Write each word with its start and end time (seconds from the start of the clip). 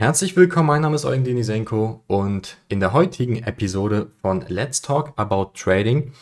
Herzlich 0.00 0.36
willkommen, 0.36 0.68
mein 0.68 0.82
Name 0.82 0.94
ist 0.94 1.04
Eugen 1.04 1.24
Denisenko 1.24 2.04
und 2.06 2.58
in 2.68 2.78
der 2.78 2.92
heutigen 2.92 3.42
Episode 3.42 4.12
von 4.22 4.44
Let's 4.46 4.80
Talk 4.80 5.12
About 5.16 5.54
Trading 5.54 6.12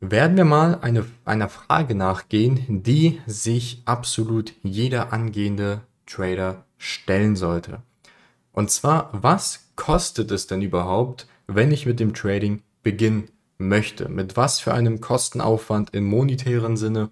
werden 0.00 0.36
wir 0.36 0.44
mal 0.44 0.80
eine, 0.80 1.04
einer 1.24 1.48
Frage 1.48 1.94
nachgehen, 1.94 2.82
die 2.82 3.20
sich 3.28 3.82
absolut 3.84 4.54
jeder 4.64 5.12
angehende 5.12 5.82
Trader 6.04 6.64
stellen 6.78 7.36
sollte. 7.36 7.84
Und 8.50 8.72
zwar, 8.72 9.10
was 9.12 9.68
kostet 9.76 10.32
es 10.32 10.48
denn 10.48 10.60
überhaupt, 10.60 11.28
wenn 11.46 11.70
ich 11.70 11.86
mit 11.86 12.00
dem 12.00 12.12
Trading 12.12 12.62
beginnen 12.82 13.30
möchte? 13.58 14.08
Mit 14.08 14.36
was 14.36 14.58
für 14.58 14.74
einem 14.74 15.00
Kostenaufwand 15.00 15.94
im 15.94 16.06
monetären 16.06 16.76
Sinne 16.76 17.10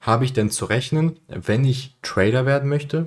habe 0.00 0.24
ich 0.24 0.32
denn 0.32 0.50
zu 0.50 0.64
rechnen, 0.64 1.20
wenn 1.28 1.64
ich 1.64 1.96
Trader 2.02 2.46
werden 2.46 2.68
möchte? 2.68 3.06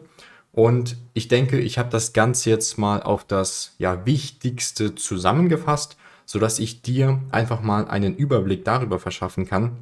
Und 0.60 0.98
ich 1.14 1.30
denke, 1.30 1.58
ich 1.58 1.78
habe 1.78 1.90
das 1.90 2.12
Ganze 2.12 2.50
jetzt 2.50 2.78
mal 2.78 3.02
auf 3.02 3.24
das 3.24 3.76
ja, 3.78 4.06
Wichtigste 4.06 4.94
zusammengefasst, 4.94 5.96
sodass 6.26 6.60
ich 6.60 6.82
dir 6.82 7.22
einfach 7.32 7.62
mal 7.62 7.88
einen 7.88 8.14
Überblick 8.14 8.66
darüber 8.66 9.00
verschaffen 9.00 9.46
kann, 9.46 9.78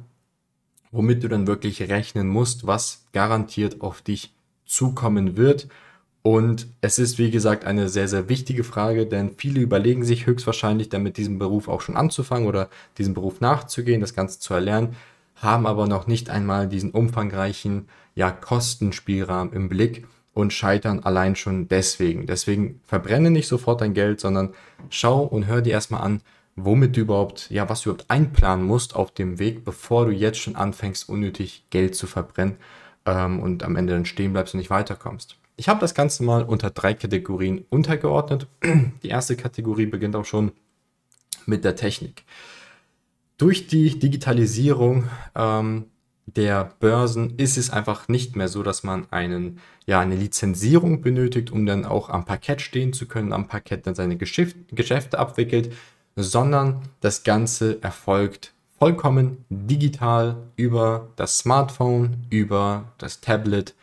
womit 0.92 1.24
du 1.24 1.28
dann 1.28 1.48
wirklich 1.48 1.82
rechnen 1.82 2.28
musst, 2.28 2.64
was 2.64 3.06
garantiert 3.12 3.80
auf 3.80 4.02
dich 4.02 4.32
zukommen 4.66 5.36
wird. 5.36 5.66
Und 6.22 6.68
es 6.80 7.00
ist, 7.00 7.18
wie 7.18 7.32
gesagt, 7.32 7.64
eine 7.64 7.88
sehr, 7.88 8.06
sehr 8.06 8.28
wichtige 8.28 8.62
Frage, 8.62 9.06
denn 9.06 9.32
viele 9.36 9.58
überlegen 9.58 10.04
sich 10.04 10.26
höchstwahrscheinlich 10.26 10.90
dann 10.90 11.02
mit 11.02 11.16
diesem 11.16 11.40
Beruf 11.40 11.66
auch 11.66 11.80
schon 11.80 11.96
anzufangen 11.96 12.46
oder 12.46 12.68
diesem 12.98 13.14
Beruf 13.14 13.40
nachzugehen, 13.40 14.00
das 14.00 14.14
Ganze 14.14 14.38
zu 14.38 14.54
erlernen, 14.54 14.94
haben 15.34 15.66
aber 15.66 15.88
noch 15.88 16.06
nicht 16.06 16.30
einmal 16.30 16.68
diesen 16.68 16.92
umfangreichen 16.92 17.88
ja, 18.14 18.30
Kostenspielrahmen 18.30 19.52
im 19.52 19.68
Blick 19.68 20.06
und 20.38 20.52
scheitern 20.52 21.00
allein 21.00 21.34
schon 21.34 21.66
deswegen. 21.66 22.26
Deswegen 22.26 22.80
verbrenne 22.84 23.32
nicht 23.32 23.48
sofort 23.48 23.80
dein 23.80 23.92
Geld, 23.92 24.20
sondern 24.20 24.54
schau 24.88 25.24
und 25.24 25.48
hör 25.48 25.62
dir 25.62 25.72
erstmal 25.72 26.02
an, 26.02 26.20
womit 26.54 26.96
du 26.96 27.00
überhaupt, 27.00 27.50
ja, 27.50 27.68
was 27.68 27.82
du 27.82 27.90
überhaupt 27.90 28.08
einplanen 28.08 28.64
musst 28.64 28.94
auf 28.94 29.10
dem 29.10 29.40
Weg, 29.40 29.64
bevor 29.64 30.06
du 30.06 30.12
jetzt 30.12 30.38
schon 30.38 30.54
anfängst, 30.54 31.08
unnötig 31.08 31.64
Geld 31.70 31.96
zu 31.96 32.06
verbrennen 32.06 32.56
ähm, 33.04 33.40
und 33.40 33.64
am 33.64 33.74
Ende 33.74 33.94
dann 33.94 34.04
stehen 34.04 34.32
bleibst 34.32 34.54
und 34.54 34.58
nicht 34.58 34.70
weiterkommst. 34.70 35.36
Ich 35.56 35.68
habe 35.68 35.80
das 35.80 35.96
Ganze 35.96 36.22
mal 36.22 36.44
unter 36.44 36.70
drei 36.70 36.94
Kategorien 36.94 37.64
untergeordnet. 37.68 38.46
Die 39.02 39.08
erste 39.08 39.34
Kategorie 39.34 39.86
beginnt 39.86 40.14
auch 40.14 40.24
schon 40.24 40.52
mit 41.46 41.64
der 41.64 41.74
Technik. 41.74 42.22
Durch 43.38 43.66
die 43.66 43.98
Digitalisierung 43.98 45.08
ähm, 45.34 45.86
der 46.36 46.74
Börsen 46.78 47.38
ist 47.38 47.56
es 47.56 47.70
einfach 47.70 48.08
nicht 48.08 48.36
mehr 48.36 48.48
so, 48.48 48.62
dass 48.62 48.82
man 48.82 49.06
einen, 49.10 49.60
ja, 49.86 50.00
eine 50.00 50.16
Lizenzierung 50.16 51.00
benötigt, 51.00 51.50
um 51.50 51.64
dann 51.64 51.86
auch 51.86 52.10
am 52.10 52.24
Parkett 52.24 52.60
stehen 52.60 52.92
zu 52.92 53.06
können, 53.06 53.32
am 53.32 53.48
Parkett 53.48 53.86
dann 53.86 53.94
seine 53.94 54.16
Geschäft, 54.16 54.56
Geschäfte 54.72 55.18
abwickelt, 55.18 55.72
sondern 56.16 56.82
das 57.00 57.24
Ganze 57.24 57.82
erfolgt 57.82 58.52
vollkommen 58.78 59.44
digital 59.48 60.36
über 60.56 61.08
das 61.16 61.38
Smartphone, 61.38 62.26
über 62.30 62.92
das 62.98 63.20
Tablet 63.20 63.74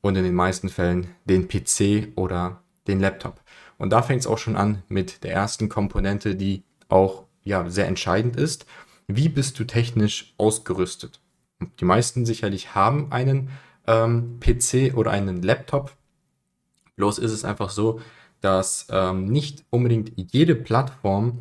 und 0.00 0.16
in 0.16 0.24
den 0.24 0.34
meisten 0.34 0.70
Fällen 0.70 1.08
den 1.24 1.48
PC 1.48 2.08
oder 2.16 2.62
den 2.86 2.98
Laptop. 2.98 3.40
Und 3.76 3.90
da 3.90 4.02
fängt 4.02 4.20
es 4.20 4.26
auch 4.26 4.38
schon 4.38 4.56
an 4.56 4.82
mit 4.88 5.22
der 5.22 5.32
ersten 5.32 5.68
Komponente, 5.68 6.34
die 6.34 6.62
auch 6.88 7.24
ja, 7.44 7.68
sehr 7.68 7.86
entscheidend 7.86 8.36
ist. 8.36 8.66
Wie 9.06 9.28
bist 9.28 9.58
du 9.58 9.64
technisch 9.64 10.34
ausgerüstet? 10.38 11.20
Die 11.80 11.84
meisten 11.84 12.26
sicherlich 12.26 12.74
haben 12.74 13.10
einen 13.12 13.50
ähm, 13.86 14.38
PC 14.40 14.94
oder 14.96 15.10
einen 15.10 15.42
Laptop. 15.42 15.92
Bloß 16.96 17.18
ist 17.18 17.32
es 17.32 17.44
einfach 17.44 17.70
so, 17.70 18.00
dass 18.40 18.86
ähm, 18.90 19.26
nicht 19.26 19.64
unbedingt 19.70 20.12
jede 20.16 20.54
Plattform 20.54 21.40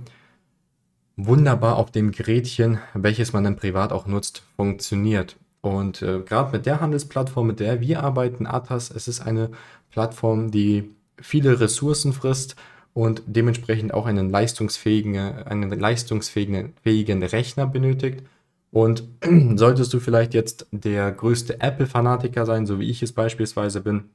wunderbar 1.16 1.78
auf 1.78 1.92
dem 1.92 2.12
Gerätchen, 2.12 2.80
welches 2.94 3.34
man 3.34 3.44
dann 3.44 3.56
privat 3.56 3.92
auch 3.92 4.06
nutzt, 4.06 4.44
funktioniert. 4.56 5.36
Und 5.62 6.02
äh, 6.02 6.22
gerade 6.22 6.52
mit 6.56 6.66
der 6.66 6.80
Handelsplattform, 6.80 7.48
mit 7.48 7.60
der 7.60 7.82
wir 7.82 8.04
arbeiten, 8.04 8.48
Atas, 8.48 8.92
es 8.92 9.08
ist 9.08 9.22
eine 9.22 9.50
Plattform, 9.92 10.52
die 10.52 10.92
viele 11.20 11.60
Ressourcen 11.60 12.14
frisst 12.14 12.56
und 12.94 13.24
dementsprechend 13.26 13.94
auch 13.94 14.06
einen 14.06 14.30
leistungsfähigen, 14.30 15.18
einen 15.18 15.72
leistungsfähigen 15.72 17.24
Rechner 17.24 17.68
benötigt. 17.68 18.24
Und 18.72 19.04
solltest 19.56 19.94
du 19.94 20.00
vielleicht 20.00 20.34
jetzt 20.34 20.68
der 20.72 21.12
größte 21.12 21.62
Apple-Fanatiker 21.62 22.46
sein, 22.46 22.66
so 22.66 22.80
wie 22.80 22.90
ich 22.90 23.02
es 23.02 23.14
beispielsweise 23.14 23.82
bin, 23.82 24.06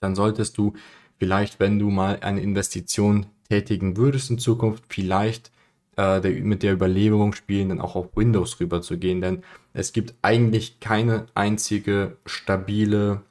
dann 0.00 0.14
solltest 0.14 0.56
du 0.58 0.74
vielleicht, 1.18 1.58
wenn 1.60 1.78
du 1.78 1.90
mal 1.90 2.20
eine 2.20 2.40
Investition 2.40 3.26
tätigen 3.48 3.96
würdest 3.96 4.30
in 4.30 4.38
Zukunft, 4.38 4.84
vielleicht 4.88 5.50
äh, 5.96 6.20
mit 6.40 6.62
der 6.62 6.74
Überlegung 6.74 7.32
spielen, 7.32 7.70
dann 7.70 7.80
auch 7.80 7.96
auf 7.96 8.16
Windows 8.16 8.60
rüber 8.60 8.80
zu 8.82 8.98
gehen. 8.98 9.20
Denn 9.20 9.42
es 9.72 9.92
gibt 9.92 10.14
eigentlich 10.22 10.80
keine 10.80 11.26
einzige 11.34 12.16
stabile 12.26 13.22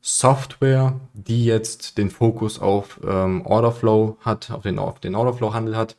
Software, 0.00 1.00
die 1.12 1.44
jetzt 1.44 1.98
den 1.98 2.10
Fokus 2.10 2.58
auf 2.58 3.00
ähm, 3.06 3.44
Orderflow 3.44 4.18
hat, 4.20 4.50
auf 4.50 4.62
den, 4.62 4.78
auf 4.78 5.00
den 5.00 5.14
Orderflow-Handel 5.14 5.76
hat 5.76 5.96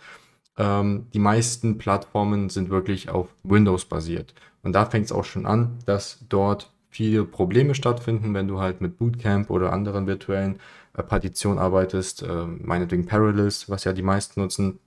ähm, 0.58 1.08
die 1.14 1.20
meisten 1.20 1.78
Plattformen 1.78 2.50
sind 2.50 2.70
wirklich 2.70 3.10
auf 3.10 3.30
Windows 3.44 3.86
basiert. 3.86 4.34
Und 4.64 4.74
da 4.74 4.86
fängt 4.86 5.06
es 5.06 5.12
auch 5.12 5.26
schon 5.26 5.46
an, 5.46 5.78
dass 5.86 6.26
dort 6.30 6.72
viele 6.90 7.26
Probleme 7.26 7.76
stattfinden, 7.76 8.34
wenn 8.34 8.48
du 8.48 8.60
halt 8.60 8.82
mit 8.82 8.98
Bootcamp 8.98 9.50
oder 9.50 9.74
anderen 9.74 10.08
virtuellen 10.08 10.60
äh, 10.94 11.04
Partitionen 11.04 11.60
arbeitest, 11.60 12.24
äh, 12.24 12.46
meinetwegen 12.46 13.06
Parallels, 13.06 13.70
was 13.70 13.84
ja 13.84 13.94
die 13.94 14.02
meisten 14.02 14.40
nutzen. 14.42 14.80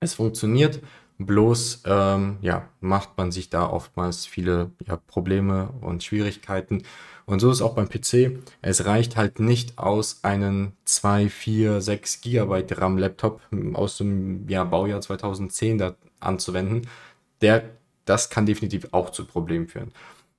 Es 0.00 0.14
funktioniert, 0.14 0.80
bloß 1.18 1.82
ähm, 1.86 2.38
ja, 2.40 2.68
macht 2.80 3.16
man 3.16 3.32
sich 3.32 3.50
da 3.50 3.68
oftmals 3.68 4.26
viele 4.26 4.70
ja, 4.86 4.96
Probleme 4.96 5.70
und 5.80 6.04
Schwierigkeiten. 6.04 6.82
Und 7.26 7.40
so 7.40 7.50
ist 7.50 7.56
es 7.56 7.62
auch 7.62 7.74
beim 7.74 7.88
PC. 7.88 8.38
Es 8.60 8.84
reicht 8.84 9.16
halt 9.16 9.40
nicht 9.40 9.78
aus, 9.78 10.20
einen 10.22 10.72
2, 10.84 11.28
4, 11.28 11.80
6 11.80 12.20
GB 12.20 12.64
RAM-Laptop 12.70 13.40
aus 13.72 13.96
dem 13.96 14.48
ja, 14.48 14.64
Baujahr 14.64 15.00
2010 15.00 15.78
da 15.78 15.94
anzuwenden. 16.20 16.86
Der, 17.40 17.64
das 18.04 18.30
kann 18.30 18.46
definitiv 18.46 18.88
auch 18.92 19.10
zu 19.10 19.24
Problemen 19.24 19.68
führen. 19.68 19.92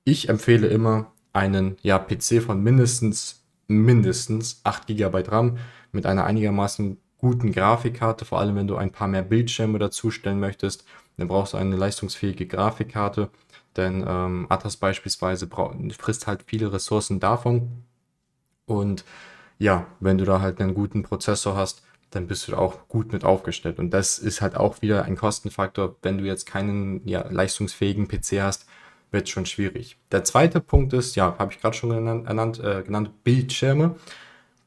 Ich 0.04 0.28
empfehle 0.28 0.68
immer 0.68 1.12
einen 1.32 1.76
ja, 1.82 1.98
PC 1.98 2.42
von 2.42 2.62
mindestens, 2.62 3.42
mindestens 3.66 4.60
8 4.64 4.86
GB 4.86 5.24
RAM 5.28 5.58
mit 5.92 6.06
einer 6.06 6.24
einigermaßen 6.24 6.98
guten 7.18 7.50
Grafikkarte, 7.50 8.24
vor 8.24 8.38
allem 8.38 8.56
wenn 8.56 8.68
du 8.68 8.76
ein 8.76 8.92
paar 8.92 9.08
mehr 9.08 9.22
Bildschirme 9.22 9.78
dazustellen 9.78 10.38
möchtest. 10.38 10.84
Dann 11.16 11.28
brauchst 11.28 11.54
du 11.54 11.56
eine 11.56 11.76
leistungsfähige 11.76 12.46
Grafikkarte 12.46 13.30
denn 13.76 14.04
ähm, 14.06 14.46
Atas 14.48 14.76
beispielsweise 14.76 15.48
frisst 15.98 16.26
halt 16.26 16.42
viele 16.46 16.72
Ressourcen 16.72 17.20
davon. 17.20 17.84
Und 18.66 19.04
ja, 19.58 19.86
wenn 20.00 20.18
du 20.18 20.24
da 20.24 20.40
halt 20.40 20.60
einen 20.60 20.74
guten 20.74 21.02
Prozessor 21.02 21.56
hast, 21.56 21.82
dann 22.10 22.26
bist 22.26 22.48
du 22.48 22.56
auch 22.56 22.88
gut 22.88 23.12
mit 23.12 23.24
aufgestellt. 23.24 23.78
Und 23.78 23.90
das 23.90 24.18
ist 24.18 24.40
halt 24.40 24.56
auch 24.56 24.82
wieder 24.82 25.04
ein 25.04 25.16
Kostenfaktor. 25.16 25.96
Wenn 26.02 26.18
du 26.18 26.24
jetzt 26.24 26.46
keinen 26.46 27.06
ja, 27.06 27.26
leistungsfähigen 27.28 28.08
PC 28.08 28.40
hast, 28.40 28.66
wird 29.10 29.24
es 29.24 29.30
schon 29.30 29.46
schwierig. 29.46 29.96
Der 30.12 30.24
zweite 30.24 30.60
Punkt 30.60 30.92
ist, 30.92 31.16
ja, 31.16 31.36
habe 31.38 31.52
ich 31.52 31.60
gerade 31.60 31.76
schon 31.76 31.90
genannt, 31.90 32.60
äh, 32.60 32.82
genannt, 32.82 33.10
Bildschirme. 33.24 33.96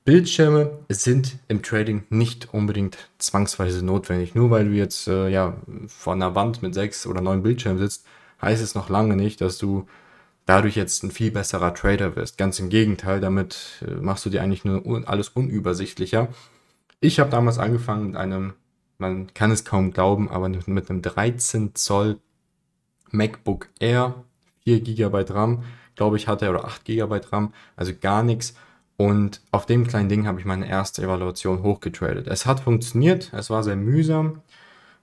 Bildschirme 0.05 0.79
sind 0.89 1.37
im 1.49 1.61
Trading 1.61 2.03
nicht 2.09 2.53
unbedingt 2.53 2.97
zwangsweise 3.19 3.85
notwendig. 3.85 4.33
Nur 4.33 4.49
weil 4.49 4.65
du 4.65 4.71
jetzt 4.71 5.07
äh, 5.07 5.29
ja 5.29 5.55
vor 5.87 6.13
einer 6.13 6.35
Wand 6.35 6.61
mit 6.61 6.73
sechs 6.73 7.05
oder 7.05 7.21
neun 7.21 7.43
Bildschirmen 7.43 7.79
sitzt, 7.79 8.05
heißt 8.41 8.61
es 8.61 8.75
noch 8.75 8.89
lange 8.89 9.15
nicht, 9.15 9.41
dass 9.41 9.57
du 9.57 9.87
dadurch 10.45 10.75
jetzt 10.75 11.03
ein 11.03 11.11
viel 11.11 11.31
besserer 11.31 11.73
Trader 11.73 12.15
wirst. 12.15 12.37
Ganz 12.37 12.59
im 12.59 12.69
Gegenteil, 12.69 13.19
damit 13.19 13.83
äh, 13.87 13.91
machst 13.91 14.25
du 14.25 14.29
dir 14.29 14.41
eigentlich 14.41 14.65
nur 14.65 15.07
alles 15.07 15.29
unübersichtlicher. 15.29 16.29
Ich 17.01 17.19
habe 17.19 17.29
damals 17.29 17.59
angefangen 17.59 18.07
mit 18.07 18.15
einem, 18.15 18.53
man 18.97 19.33
kann 19.33 19.51
es 19.51 19.63
kaum 19.63 19.91
glauben, 19.91 20.29
aber 20.29 20.49
mit 20.49 20.89
einem 20.89 21.01
13 21.01 21.75
Zoll 21.75 22.19
MacBook 23.11 23.69
Air, 23.79 24.23
4 24.63 24.81
GB 24.81 25.25
RAM, 25.29 25.63
glaube 25.95 26.17
ich, 26.17 26.27
hatte 26.27 26.45
er, 26.45 26.51
oder 26.51 26.65
8 26.65 26.83
GB 26.83 27.21
RAM, 27.31 27.53
also 27.75 27.93
gar 27.99 28.23
nichts. 28.23 28.55
Und 28.97 29.41
auf 29.51 29.65
dem 29.65 29.87
kleinen 29.87 30.09
Ding 30.09 30.27
habe 30.27 30.39
ich 30.39 30.45
meine 30.45 30.67
erste 30.67 31.03
Evaluation 31.03 31.63
hochgetradet. 31.63 32.27
Es 32.27 32.45
hat 32.45 32.59
funktioniert, 32.59 33.31
es 33.33 33.49
war 33.49 33.63
sehr 33.63 33.77
mühsam, 33.77 34.41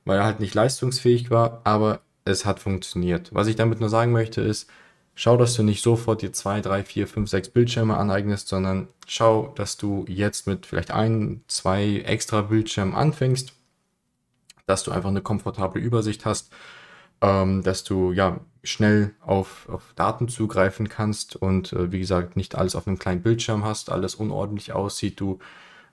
weil 0.05 0.19
er 0.19 0.25
halt 0.25 0.40
nicht 0.40 0.55
leistungsfähig 0.55 1.31
war, 1.31 1.60
aber 1.64 2.00
es 2.26 2.44
hat 2.44 2.61
funktioniert. 2.61 3.31
Was 3.32 3.46
ich 3.46 3.56
damit 3.56 3.81
nur 3.81 3.88
sagen 3.88 4.12
möchte 4.12 4.40
ist, 4.43 4.69
schau, 5.14 5.37
dass 5.38 5.55
du 5.55 5.62
nicht 5.62 5.82
sofort 5.82 6.23
dir 6.23 6.32
zwei, 6.32 6.61
drei, 6.61 6.84
vier, 6.84 7.06
fünf, 7.08 7.31
sechs 7.31 7.49
Bildschirme 7.49 7.96
aneignest, 7.96 8.49
sondern 8.49 8.88
schau, 9.06 9.52
dass 9.56 9.76
du 9.78 10.05
jetzt 10.08 10.46
mit 10.46 10.67
vielleicht 10.67 10.90
ein, 10.90 11.43
zwei 11.49 12.02
extra 12.05 12.43
Bildschirmen 12.43 12.94
anfängst, 12.94 13.55
dass 14.67 14.82
du 14.84 14.90
einfach 14.93 15.11
eine 15.11 15.23
komfortable 15.23 15.81
Übersicht 15.81 16.26
hast. 16.26 16.52
ähm, 17.23 17.62
dass 17.62 17.84
du 17.84 18.12
ja 18.12 18.40
schnell 18.62 19.14
auf, 19.20 19.69
auf 19.70 19.93
Daten 19.96 20.29
zugreifen 20.29 20.88
kannst 20.88 21.37
und 21.37 21.72
äh, 21.72 21.93
wie 21.93 22.00
gesagt 22.00 22.37
nicht 22.37 22.56
alles 22.56 22.76
auf 22.76 22.87
einem 22.87 22.99
kleinen 22.99 23.22
Bildschirm 23.22 23.64
hast, 23.64 23.90
alles 23.90 24.14
unordentlich 24.17 24.72
aussieht, 24.72 25.20
du 25.20 25.38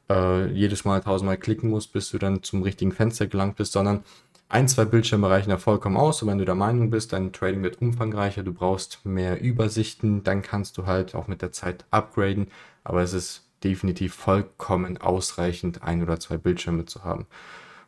äh, 0.09 0.47
jedes 0.51 0.85
Mal 0.85 1.01
tausendmal 1.01 1.37
klicken 1.37 1.69
musst, 1.69 1.93
bis 1.93 2.09
du 2.11 2.17
dann 2.17 2.43
zum 2.43 2.63
richtigen 2.63 2.91
Fenster 2.91 3.27
gelangt 3.27 3.55
bist, 3.57 3.73
sondern 3.73 4.03
ein, 4.53 4.67
zwei 4.67 4.85
Bildschirme 4.85 5.29
reichen 5.29 5.49
ja 5.49 5.57
vollkommen 5.57 5.97
aus. 5.97 6.21
Und 6.21 6.29
wenn 6.29 6.37
du 6.37 6.45
der 6.45 6.53
Meinung 6.53 6.91
bist, 6.91 7.11
dein 7.11 7.33
Trading 7.33 7.63
wird 7.63 7.81
umfangreicher, 7.81 8.43
du 8.43 8.53
brauchst 8.53 9.03
mehr 9.03 9.41
Übersichten, 9.41 10.23
dann 10.23 10.43
kannst 10.43 10.77
du 10.77 10.85
halt 10.85 11.15
auch 11.15 11.27
mit 11.27 11.41
der 11.41 11.51
Zeit 11.51 11.85
upgraden. 11.89 12.47
Aber 12.83 13.01
es 13.01 13.13
ist 13.13 13.49
definitiv 13.63 14.13
vollkommen 14.13 14.99
ausreichend, 14.99 15.81
ein 15.81 16.03
oder 16.03 16.19
zwei 16.19 16.37
Bildschirme 16.37 16.85
zu 16.85 17.03
haben. 17.03 17.25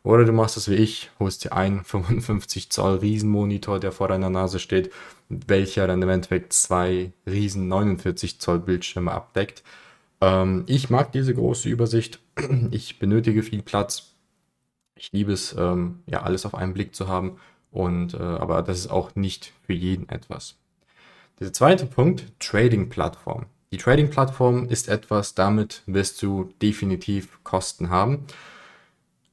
Oder 0.02 0.24
du 0.24 0.32
machst 0.32 0.56
es 0.56 0.68
wie 0.68 0.74
ich, 0.74 1.10
holst 1.20 1.44
dir 1.44 1.52
einen 1.52 1.84
55 1.84 2.70
Zoll 2.70 2.96
Riesenmonitor, 2.96 3.78
der 3.78 3.92
vor 3.92 4.08
deiner 4.08 4.30
Nase 4.30 4.58
steht, 4.58 4.92
welcher 5.28 5.86
dann 5.86 6.02
im 6.02 6.08
Endeffekt 6.08 6.52
zwei 6.52 7.12
riesen 7.26 7.68
49 7.68 8.40
Zoll 8.40 8.58
Bildschirme 8.58 9.12
abdeckt. 9.12 9.62
Ähm, 10.20 10.64
ich 10.66 10.90
mag 10.90 11.12
diese 11.12 11.32
große 11.32 11.68
Übersicht. 11.68 12.18
Ich 12.72 12.98
benötige 12.98 13.44
viel 13.44 13.62
Platz. 13.62 14.15
Ich 14.96 15.12
liebe 15.12 15.32
es, 15.32 15.54
ähm, 15.56 16.02
ja, 16.06 16.22
alles 16.22 16.46
auf 16.46 16.54
einen 16.54 16.74
Blick 16.74 16.94
zu 16.94 17.08
haben. 17.08 17.38
Und, 17.70 18.14
äh, 18.14 18.18
aber 18.18 18.62
das 18.62 18.78
ist 18.78 18.90
auch 18.90 19.14
nicht 19.14 19.52
für 19.66 19.74
jeden 19.74 20.08
etwas. 20.08 20.56
Der 21.38 21.52
zweite 21.52 21.84
Punkt, 21.84 22.32
Trading-Plattform. 22.40 23.46
Die 23.70 23.76
Trading-Plattform 23.76 24.68
ist 24.68 24.88
etwas, 24.88 25.34
damit 25.34 25.82
wirst 25.86 26.22
du 26.22 26.52
definitiv 26.62 27.44
Kosten 27.44 27.90
haben. 27.90 28.24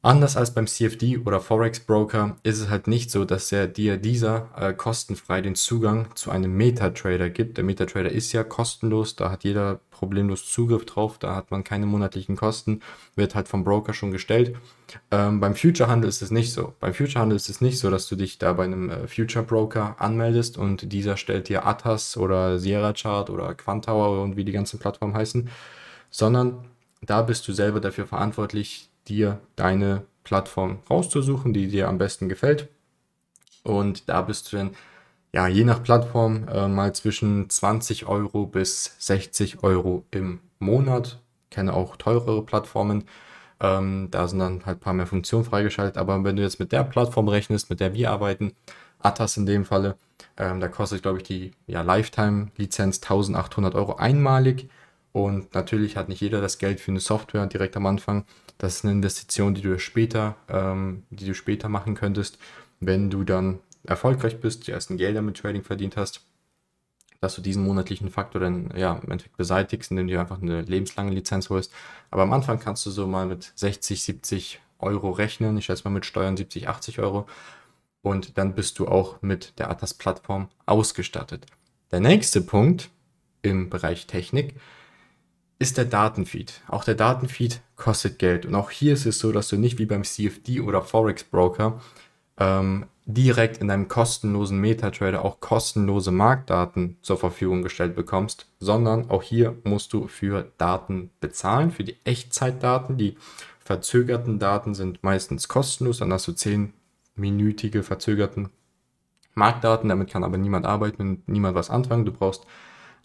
Anders 0.06 0.36
als 0.36 0.54
beim 0.54 0.68
CFD 0.68 1.20
oder 1.20 1.40
Forex 1.40 1.80
Broker 1.80 2.36
ist 2.44 2.60
es 2.60 2.70
halt 2.70 2.88
nicht 2.88 3.10
so, 3.10 3.24
dass 3.24 3.50
er 3.54 3.68
dir 3.68 3.96
dieser 3.96 4.50
äh, 4.58 4.74
kostenfrei 4.74 5.40
den 5.42 5.56
Zugang 5.56 6.14
zu 6.14 6.30
einem 6.30 6.58
MetaTrader 6.58 7.30
gibt. 7.30 7.56
Der 7.56 7.64
MetaTrader 7.64 8.12
ist 8.12 8.34
ja 8.34 8.44
kostenlos, 8.44 9.16
da 9.16 9.32
hat 9.32 9.46
jeder 9.46 9.80
problemlos 9.92 10.46
Zugriff 10.52 10.86
drauf, 10.86 11.20
da 11.20 11.38
hat 11.38 11.52
man 11.52 11.64
keine 11.64 11.86
monatlichen 11.86 12.36
Kosten, 12.36 12.82
wird 13.16 13.34
halt 13.34 13.48
vom 13.48 13.64
Broker 13.64 13.94
schon 13.94 14.12
gestellt. 14.12 14.58
Ähm, 15.10 15.40
beim 15.40 15.56
Future-Handel 15.56 16.10
ist 16.10 16.22
es 16.22 16.32
nicht 16.32 16.52
so. 16.52 16.74
Beim 16.82 16.94
Future-Handel 16.94 17.38
ist 17.38 17.50
es 17.50 17.62
nicht 17.62 17.80
so, 17.80 17.90
dass 17.90 18.06
du 18.10 18.18
dich 18.18 18.38
da 18.38 18.52
bei 18.52 18.66
einem 18.66 18.90
äh, 18.90 19.08
Future-Broker 19.08 19.96
anmeldest 20.00 20.58
und 20.58 20.92
dieser 20.92 21.16
stellt 21.16 21.48
dir 21.48 21.66
Atas 21.66 22.18
oder 22.18 22.60
Sierra 22.60 22.92
Chart 22.92 23.30
oder 23.30 23.56
Quantower 23.56 24.22
und 24.22 24.36
wie 24.36 24.44
die 24.44 24.52
ganzen 24.52 24.80
Plattformen 24.80 25.16
heißen, 25.16 25.50
sondern 26.10 26.66
da 27.02 27.22
bist 27.22 27.48
du 27.48 27.54
selber 27.54 27.80
dafür 27.80 28.06
verantwortlich, 28.06 28.90
dir 29.08 29.42
deine 29.56 30.06
Plattform 30.24 30.80
rauszusuchen, 30.90 31.54
die 31.54 31.68
dir 31.68 31.88
am 31.88 31.98
besten 31.98 32.30
gefällt. 32.30 32.70
Und 33.64 34.10
da 34.10 34.22
bist 34.22 34.52
du 34.52 34.58
dann, 34.58 34.72
ja, 35.34 35.48
je 35.48 35.64
nach 35.64 35.84
Plattform 35.84 36.48
äh, 36.48 36.68
mal 36.68 36.94
zwischen 36.94 37.50
20 37.50 38.06
Euro 38.06 38.46
bis 38.46 38.96
60 39.00 39.64
Euro 39.64 40.06
im 40.12 40.40
Monat. 40.60 41.20
Ich 41.50 41.56
kenne 41.56 41.74
auch 41.74 41.98
teurere 41.98 42.44
Plattformen. 42.44 43.06
Ähm, 43.60 44.10
da 44.12 44.28
sind 44.28 44.40
dann 44.40 44.66
halt 44.66 44.78
ein 44.78 44.82
paar 44.82 44.94
mehr 44.94 45.08
Funktionen 45.08 45.46
freigeschaltet. 45.46 45.98
Aber 45.98 46.24
wenn 46.24 46.36
du 46.36 46.42
jetzt 46.42 46.60
mit 46.60 46.72
der 46.72 46.84
Plattform 46.84 47.28
rechnest, 47.28 47.70
mit 47.70 47.80
der 47.80 47.94
wir 47.94 48.12
arbeiten, 48.12 48.54
Atas 49.00 49.38
in 49.38 49.46
dem 49.46 49.66
Falle, 49.66 49.98
ähm, 50.38 50.60
da 50.60 50.68
kostet, 50.68 51.02
glaube 51.02 51.20
ich, 51.20 51.24
die 51.24 51.52
ja, 51.68 51.82
Lifetime-Lizenz 51.82 52.98
1800 52.98 53.76
Euro 53.76 53.96
einmalig. 53.96 54.70
Und 55.12 55.54
natürlich 55.54 55.96
hat 55.96 56.10
nicht 56.10 56.22
jeder 56.22 56.42
das 56.42 56.58
Geld 56.58 56.80
für 56.80 56.92
eine 56.92 57.00
Software 57.00 57.46
direkt 57.46 57.78
am 57.78 57.86
Anfang. 57.86 58.26
Das 58.58 58.76
ist 58.76 58.86
eine 58.86 58.94
Investition, 58.94 59.54
die 59.54 59.62
du 59.62 59.78
später, 59.80 60.36
ähm, 60.50 61.04
die 61.10 61.26
du 61.26 61.34
später 61.34 61.70
machen 61.70 61.96
könntest, 61.96 62.38
wenn 62.80 63.10
du 63.10 63.24
dann 63.24 63.60
erfolgreich 63.84 64.40
bist, 64.40 64.68
die 64.68 64.72
ersten 64.72 64.98
Gelder 64.98 65.22
mit 65.22 65.38
Trading 65.38 65.64
verdient 65.64 65.98
hast, 65.98 66.22
dass 67.20 67.36
du 67.36 67.42
diesen 67.42 67.64
monatlichen 67.64 68.10
Faktor 68.10 68.42
dann 68.42 68.72
ja 68.76 69.00
im 69.04 69.12
Endeffekt 69.12 69.38
beseitigst, 69.38 69.92
indem 69.92 70.08
du 70.08 70.20
einfach 70.20 70.42
eine 70.42 70.62
lebenslange 70.62 71.12
Lizenz 71.12 71.50
holst. 71.50 71.72
Aber 72.12 72.24
am 72.24 72.34
Anfang 72.34 72.60
kannst 72.60 72.86
du 72.86 72.92
so 72.92 73.08
mal 73.08 73.26
mit 73.26 73.52
60, 73.56 74.04
70 74.04 74.62
Euro 74.80 75.12
rechnen. 75.12 75.58
Ich 75.58 75.66
schätze 75.66 75.86
mal 75.86 75.94
mit 75.94 76.06
Steuern 76.06 76.36
70, 76.36 76.68
80 76.68 77.00
Euro. 77.00 77.26
Und 78.02 78.38
dann 78.38 78.54
bist 78.54 78.78
du 78.80 78.88
auch 78.88 79.22
mit 79.22 79.58
der 79.58 79.70
Atas-Plattform 79.70 80.50
ausgestattet. 80.66 81.46
Der 81.92 82.02
nächste 82.02 82.42
Punkt 82.42 82.90
im 83.42 83.70
Bereich 83.70 84.08
Technik 84.08 84.56
ist 85.64 85.78
der 85.78 85.86
Datenfeed. 85.86 86.60
Auch 86.68 86.84
der 86.84 86.96
Datenfeed 86.96 87.62
kostet 87.78 88.20
Geld. 88.20 88.46
Und 88.46 88.54
auch 88.54 88.70
hier 88.70 88.94
ist 88.94 89.06
es 89.06 89.18
so, 89.18 89.32
dass 89.32 89.48
du 89.48 89.56
nicht 89.56 89.80
wie 89.80 89.86
beim 89.86 90.04
CFD 90.04 90.60
oder 90.60 90.82
Forex 90.82 91.24
Broker 91.24 91.80
ähm, 92.38 92.86
direkt 93.06 93.60
in 93.60 93.70
deinem 93.70 93.88
kostenlosen 93.88 94.60
MetaTrader 94.60 95.24
auch 95.24 95.40
kostenlose 95.40 96.12
Marktdaten 96.12 96.98
zur 97.02 97.18
Verfügung 97.18 97.62
gestellt 97.62 97.96
bekommst, 97.96 98.46
sondern 98.60 99.10
auch 99.10 99.24
hier 99.24 99.56
musst 99.64 99.94
du 99.94 100.10
für 100.10 100.52
Daten 100.58 101.12
bezahlen, 101.22 101.72
für 101.72 101.86
die 101.86 101.96
Echtzeitdaten. 102.04 102.98
Die 102.98 103.16
verzögerten 103.60 104.40
Daten 104.40 104.76
sind 104.76 105.02
meistens 105.02 105.48
kostenlos, 105.48 106.00
dann 106.00 106.12
hast 106.12 106.28
du 106.28 106.34
10-minütige 106.34 107.84
verzögerten 107.84 108.50
Marktdaten, 109.34 109.88
damit 109.88 110.12
kann 110.12 110.26
aber 110.26 110.38
niemand 110.38 110.66
arbeiten 110.66 111.02
und 111.02 111.30
niemand 111.30 111.56
was 111.56 111.70
anfangen. 111.70 112.04
Du 112.04 112.12
brauchst 112.12 112.46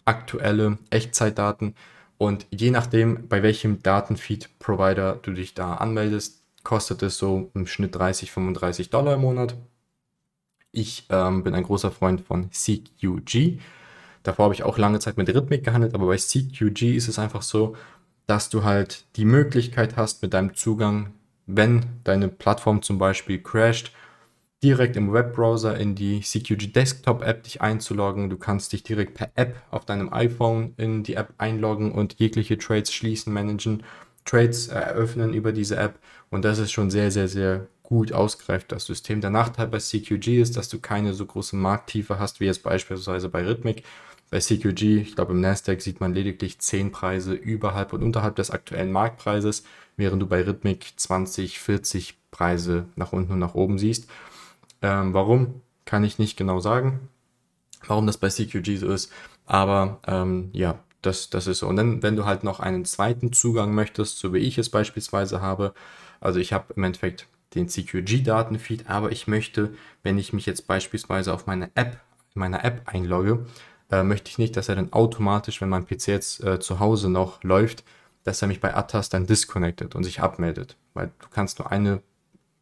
aktuelle 0.03 0.77
Echtzeitdaten 0.89 1.73
und 2.19 2.47
je 2.51 2.69
nachdem, 2.69 3.29
bei 3.29 3.41
welchem 3.43 3.81
Datenfeed-Provider 3.81 5.19
du 5.21 5.31
dich 5.31 5.53
da 5.53 5.75
anmeldest, 5.75 6.43
kostet 6.65 7.01
es 7.01 7.17
so 7.17 7.49
im 7.53 7.65
Schnitt 7.65 7.95
30, 7.95 8.29
35 8.29 8.89
Dollar 8.89 9.13
im 9.13 9.21
Monat. 9.21 9.55
Ich 10.73 11.07
ähm, 11.09 11.45
bin 11.45 11.55
ein 11.55 11.63
großer 11.63 11.91
Freund 11.91 12.19
von 12.19 12.51
CQG. 12.51 13.61
Davor 14.23 14.43
habe 14.43 14.53
ich 14.53 14.63
auch 14.63 14.77
lange 14.77 14.99
Zeit 14.99 15.15
mit 15.15 15.33
Rhythmik 15.33 15.63
gehandelt, 15.63 15.95
aber 15.95 16.07
bei 16.07 16.17
CQG 16.17 16.93
ist 16.97 17.07
es 17.07 17.19
einfach 17.19 17.41
so, 17.41 17.77
dass 18.27 18.49
du 18.49 18.65
halt 18.65 19.05
die 19.15 19.23
Möglichkeit 19.23 19.95
hast, 19.95 20.21
mit 20.21 20.33
deinem 20.33 20.55
Zugang, 20.55 21.13
wenn 21.45 21.85
deine 22.03 22.27
Plattform 22.27 22.81
zum 22.81 22.97
Beispiel 22.97 23.41
crasht, 23.41 23.93
direkt 24.63 24.97
im 24.97 25.13
Webbrowser 25.13 25.77
in 25.77 25.95
die 25.95 26.21
CQG 26.21 26.73
Desktop 26.73 27.21
App 27.23 27.43
dich 27.43 27.61
einzuloggen. 27.61 28.29
Du 28.29 28.37
kannst 28.37 28.73
dich 28.73 28.83
direkt 28.83 29.13
per 29.13 29.31
App 29.35 29.55
auf 29.71 29.85
deinem 29.85 30.11
iPhone 30.11 30.73
in 30.77 31.03
die 31.03 31.15
App 31.15 31.33
einloggen 31.37 31.91
und 31.91 32.15
jegliche 32.19 32.57
Trades 32.57 32.93
schließen, 32.93 33.31
managen, 33.31 33.83
Trades 34.25 34.67
eröffnen 34.67 35.33
über 35.33 35.53
diese 35.53 35.77
App. 35.77 35.99
Und 36.29 36.43
das 36.43 36.59
ist 36.59 36.71
schon 36.71 36.91
sehr, 36.91 37.09
sehr, 37.09 37.27
sehr 37.27 37.67
gut 37.83 38.11
ausgereift, 38.11 38.71
das 38.71 38.85
System. 38.85 39.21
Der 39.21 39.31
Nachteil 39.31 39.67
bei 39.67 39.79
CQG 39.79 40.41
ist, 40.41 40.57
dass 40.57 40.69
du 40.69 40.79
keine 40.79 41.13
so 41.13 41.25
große 41.25 41.55
Markttiefe 41.55 42.19
hast, 42.19 42.39
wie 42.39 42.47
es 42.47 42.59
beispielsweise 42.59 43.29
bei 43.29 43.43
Rhythmic. 43.45 43.83
Bei 44.29 44.39
CQG, 44.39 45.01
ich 45.01 45.15
glaube 45.15 45.31
im 45.31 45.41
Nasdaq 45.41 45.81
sieht 45.81 45.99
man 45.99 46.13
lediglich 46.13 46.59
10 46.59 46.91
Preise 46.91 47.33
überhalb 47.33 47.93
und 47.93 48.03
unterhalb 48.03 48.35
des 48.35 48.51
aktuellen 48.51 48.91
Marktpreises, 48.91 49.63
während 49.97 50.21
du 50.21 50.27
bei 50.27 50.43
Rhythmic 50.43 50.93
20, 50.97 51.59
40 51.59 52.15
Preise 52.29 52.85
nach 52.95 53.11
unten 53.11 53.33
und 53.33 53.39
nach 53.39 53.55
oben 53.55 53.79
siehst. 53.79 54.07
Ähm, 54.81 55.13
warum, 55.13 55.61
kann 55.85 56.03
ich 56.03 56.19
nicht 56.19 56.37
genau 56.37 56.59
sagen, 56.59 57.09
warum 57.87 58.05
das 58.05 58.17
bei 58.17 58.29
CQG 58.29 58.77
so 58.77 58.87
ist. 58.87 59.11
Aber 59.45 59.99
ähm, 60.05 60.49
ja, 60.53 60.79
das, 61.01 61.29
das 61.29 61.47
ist 61.47 61.59
so. 61.59 61.67
Und 61.67 61.77
dann, 61.77 62.03
wenn 62.03 62.15
du 62.15 62.25
halt 62.25 62.43
noch 62.43 62.59
einen 62.59 62.85
zweiten 62.85 63.33
Zugang 63.33 63.73
möchtest, 63.73 64.19
so 64.19 64.33
wie 64.33 64.39
ich 64.39 64.57
es 64.57 64.69
beispielsweise 64.69 65.41
habe, 65.41 65.73
also 66.21 66.39
ich 66.39 66.53
habe 66.53 66.73
im 66.75 66.83
Endeffekt 66.83 67.27
den 67.55 67.67
CQG-Datenfeed, 67.67 68.87
aber 68.87 69.11
ich 69.11 69.27
möchte, 69.27 69.73
wenn 70.03 70.17
ich 70.17 70.33
mich 70.33 70.45
jetzt 70.45 70.67
beispielsweise 70.67 71.33
auf 71.33 71.47
meine 71.47 71.71
App, 71.75 71.99
in 72.35 72.39
meiner 72.41 72.63
App 72.63 72.83
einlogge, 72.85 73.45
äh, 73.89 74.03
möchte 74.03 74.29
ich 74.29 74.37
nicht, 74.37 74.55
dass 74.55 74.69
er 74.69 74.75
dann 74.75 74.93
automatisch, 74.93 75.61
wenn 75.61 75.69
mein 75.69 75.87
PC 75.87 76.07
jetzt 76.09 76.43
äh, 76.43 76.59
zu 76.59 76.79
Hause 76.79 77.09
noch 77.09 77.43
läuft, 77.43 77.83
dass 78.23 78.41
er 78.41 78.47
mich 78.47 78.61
bei 78.61 78.75
Atas 78.75 79.09
dann 79.09 79.25
disconnected 79.25 79.95
und 79.95 80.03
sich 80.03 80.19
abmeldet. 80.19 80.77
Weil 80.93 81.11
du 81.19 81.27
kannst 81.31 81.57
nur 81.57 81.71
eine 81.71 82.03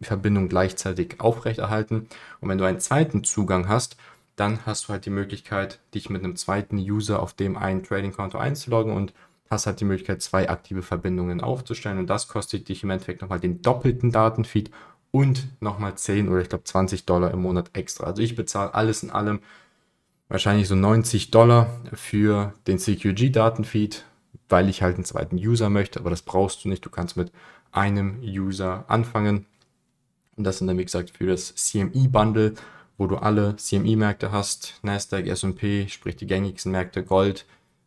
Verbindung 0.01 0.49
gleichzeitig 0.49 1.19
aufrechterhalten. 1.19 2.07
Und 2.39 2.49
wenn 2.49 2.57
du 2.57 2.65
einen 2.65 2.79
zweiten 2.79 3.23
Zugang 3.23 3.67
hast, 3.67 3.97
dann 4.35 4.65
hast 4.65 4.85
du 4.85 4.89
halt 4.89 5.05
die 5.05 5.11
Möglichkeit, 5.11 5.79
dich 5.93 6.09
mit 6.09 6.23
einem 6.23 6.35
zweiten 6.35 6.77
User 6.77 7.21
auf 7.21 7.33
dem 7.33 7.57
einen 7.57 7.83
Trading-Konto 7.83 8.37
einzuloggen 8.37 8.93
und 8.93 9.13
hast 9.49 9.65
halt 9.65 9.79
die 9.79 9.85
Möglichkeit, 9.85 10.21
zwei 10.21 10.49
aktive 10.49 10.83
Verbindungen 10.83 11.41
aufzustellen. 11.41 11.97
Und 11.97 12.07
das 12.07 12.27
kostet 12.27 12.69
dich 12.69 12.83
im 12.83 12.91
Endeffekt 12.91 13.21
nochmal 13.21 13.39
den 13.39 13.61
doppelten 13.61 14.11
Datenfeed 14.11 14.69
und 15.11 15.47
nochmal 15.61 15.95
10 15.95 16.29
oder 16.29 16.41
ich 16.41 16.49
glaube 16.49 16.65
20 16.65 17.05
Dollar 17.05 17.31
im 17.31 17.41
Monat 17.41 17.71
extra. 17.73 18.05
Also 18.05 18.21
ich 18.21 18.35
bezahle 18.35 18.75
alles 18.75 19.03
in 19.03 19.09
allem 19.09 19.39
wahrscheinlich 20.27 20.67
so 20.67 20.75
90 20.75 21.31
Dollar 21.31 21.69
für 21.93 22.53
den 22.67 22.77
CQG-Datenfeed, 22.77 24.03
weil 24.49 24.69
ich 24.69 24.83
halt 24.83 24.95
einen 24.95 25.05
zweiten 25.05 25.37
User 25.37 25.69
möchte. 25.69 25.99
Aber 25.99 26.09
das 26.09 26.21
brauchst 26.21 26.63
du 26.63 26.69
nicht. 26.69 26.85
Du 26.85 26.89
kannst 26.89 27.17
mit 27.17 27.31
einem 27.71 28.19
User 28.21 28.85
anfangen 28.87 29.45
und 30.37 30.43
das 30.43 30.59
sind 30.59 30.67
dann, 30.67 30.77
wie 30.77 30.85
gesagt, 30.85 31.11
für 31.17 31.25
das 31.25 31.53
CME-Bundle, 31.55 32.53
wo 32.97 33.07
du 33.07 33.17
alle 33.17 33.55
CME-Märkte 33.55 34.31
hast, 34.31 34.79
Nasdaq, 34.83 35.27
S&P, 35.27 35.87
sprich 35.89 36.15
die 36.15 36.27
gängigsten 36.27 36.71
Märkte, 36.71 37.03
Gold, 37.03 37.45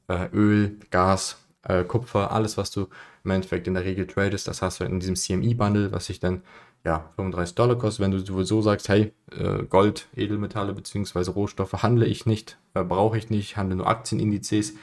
äh, 0.08 0.28
Öl, 0.32 0.78
Gas, 0.90 1.38
äh, 1.62 1.84
Kupfer, 1.84 2.32
alles, 2.32 2.56
was 2.56 2.70
du 2.70 2.88
im 3.24 3.30
Endeffekt 3.30 3.66
in 3.66 3.74
der 3.74 3.84
Regel 3.84 4.06
tradest, 4.06 4.48
das 4.48 4.62
hast 4.62 4.80
du 4.80 4.84
in 4.84 5.00
diesem 5.00 5.16
CME-Bundle, 5.16 5.92
was 5.92 6.06
sich 6.06 6.20
dann 6.20 6.42
ja, 6.84 7.10
35 7.16 7.54
Dollar 7.54 7.76
kostet. 7.76 8.04
Wenn 8.04 8.10
du 8.10 8.18
sowieso 8.18 8.62
sagst, 8.62 8.88
hey, 8.88 9.12
äh, 9.32 9.64
Gold, 9.64 10.08
Edelmetalle 10.16 10.72
bzw. 10.72 11.30
Rohstoffe 11.30 11.82
handle 11.82 12.06
ich 12.06 12.26
nicht, 12.26 12.58
äh, 12.74 12.82
brauche 12.82 13.18
ich 13.18 13.30
nicht, 13.30 13.56
handle 13.56 13.76
nur 13.76 13.86
Aktienindizes, 13.86 14.74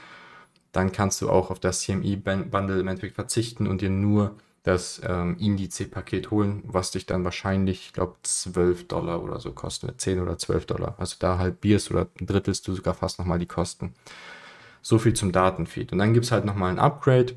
dann 0.72 0.92
kannst 0.92 1.20
du 1.20 1.30
auch 1.30 1.50
auf 1.50 1.58
das 1.58 1.80
CME-Bundle 1.80 2.80
im 2.80 2.88
Endeffekt 2.88 3.14
verzichten 3.14 3.66
und 3.66 3.80
dir 3.80 3.90
nur 3.90 4.36
das 4.62 5.00
ähm, 5.04 5.36
Indice-Paket 5.38 6.30
holen, 6.30 6.62
was 6.64 6.90
dich 6.90 7.06
dann 7.06 7.24
wahrscheinlich, 7.24 7.86
ich 7.86 7.92
glaube, 7.92 8.16
12 8.22 8.88
Dollar 8.88 9.22
oder 9.22 9.40
so 9.40 9.52
kostet, 9.52 10.00
10 10.00 10.20
oder 10.20 10.36
12 10.38 10.66
Dollar. 10.66 10.94
Also 10.98 11.16
da 11.18 11.38
halbierst 11.38 11.90
oder 11.90 12.08
drittelst 12.20 12.66
du 12.68 12.74
sogar 12.74 12.94
fast 12.94 13.18
nochmal 13.18 13.38
die 13.38 13.46
Kosten. 13.46 13.94
So 14.82 14.98
viel 14.98 15.14
zum 15.14 15.32
Datenfeed. 15.32 15.92
Und 15.92 15.98
dann 15.98 16.14
gibt 16.14 16.26
es 16.26 16.32
halt 16.32 16.44
nochmal 16.44 16.70
ein 16.70 16.78
Upgrade 16.78 17.34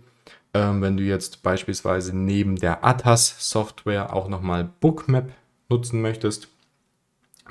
ähm, 0.53 0.81
wenn 0.81 0.97
du 0.97 1.03
jetzt 1.03 1.43
beispielsweise 1.43 2.15
neben 2.15 2.57
der 2.57 2.83
ATAS-Software 2.83 4.13
auch 4.13 4.27
nochmal 4.27 4.69
Bookmap 4.79 5.31
nutzen 5.69 6.01
möchtest. 6.01 6.49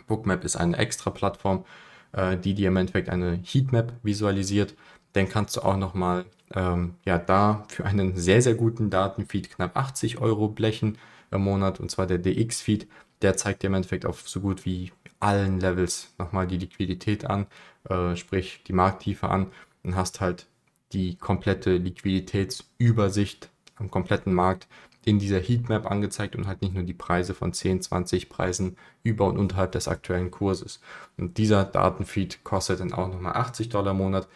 Bookmap 0.07 0.45
ist 0.45 0.57
eine 0.57 0.77
extra 0.77 1.11
Plattform, 1.11 1.65
äh, 2.13 2.37
die 2.37 2.55
dir 2.55 2.69
im 2.69 2.77
Endeffekt 2.77 3.09
eine 3.09 3.41
Heatmap 3.43 3.95
visualisiert. 4.03 4.75
Dann 5.15 5.29
kannst 5.29 5.57
du 5.57 5.63
auch 5.63 5.77
nochmal 5.77 6.27
ähm, 6.55 6.95
ja, 7.05 7.19
da 7.19 7.65
für 7.69 7.85
einen 7.85 8.17
sehr, 8.17 8.43
sehr 8.43 8.55
guten 8.55 8.91
Datenfeed 8.91 9.51
knapp 9.51 9.77
80 9.77 10.19
Euro 10.19 10.49
blechen 10.49 10.99
im 11.31 11.43
Monat. 11.43 11.81
Und 11.81 11.91
zwar 11.91 12.07
der 12.07 12.19
DX-Feed. 12.19 12.89
Der 13.23 13.37
zeigt 13.37 13.63
dir 13.63 13.69
im 13.69 13.75
Endeffekt 13.75 14.07
auf 14.07 14.29
so 14.29 14.41
gut 14.41 14.65
wie 14.65 14.93
allen 15.21 15.61
Levels 15.61 16.15
nochmal 16.19 16.47
die 16.47 16.57
Liquidität 16.57 17.27
an, 17.27 17.47
äh, 17.89 18.17
sprich 18.17 18.63
die 18.67 18.73
Markttiefe 18.73 19.29
an 19.29 19.49
und 19.83 19.95
hast 19.95 20.21
halt 20.21 20.47
die 20.93 21.17
komplette 21.17 21.77
Liquiditätsübersicht 21.77 23.51
am 23.77 23.91
kompletten 23.91 24.33
Markt 24.33 24.67
in 25.05 25.19
dieser 25.19 25.39
Heatmap 25.39 25.91
angezeigt 25.91 26.37
und 26.37 26.47
halt 26.47 26.63
nicht 26.63 26.75
nur 26.75 26.83
die 26.83 26.95
Preise 26.95 27.35
von 27.35 27.53
10, 27.53 27.83
20 27.83 28.29
Preisen 28.29 28.77
über 29.03 29.27
und 29.27 29.39
unterhalb 29.39 29.73
des 29.73 29.89
aktuellen 29.89 30.31
Kurses. 30.31 30.81
Und 31.17 31.39
dieser 31.39 31.65
Datenfeed 31.65 32.45
kostet 32.45 32.81
dann 32.81 32.93
auch 32.93 33.09
nochmal 33.09 33.35
80 33.35 33.71
Dollar 33.71 33.93
im 33.93 33.99
Monat, 33.99 34.29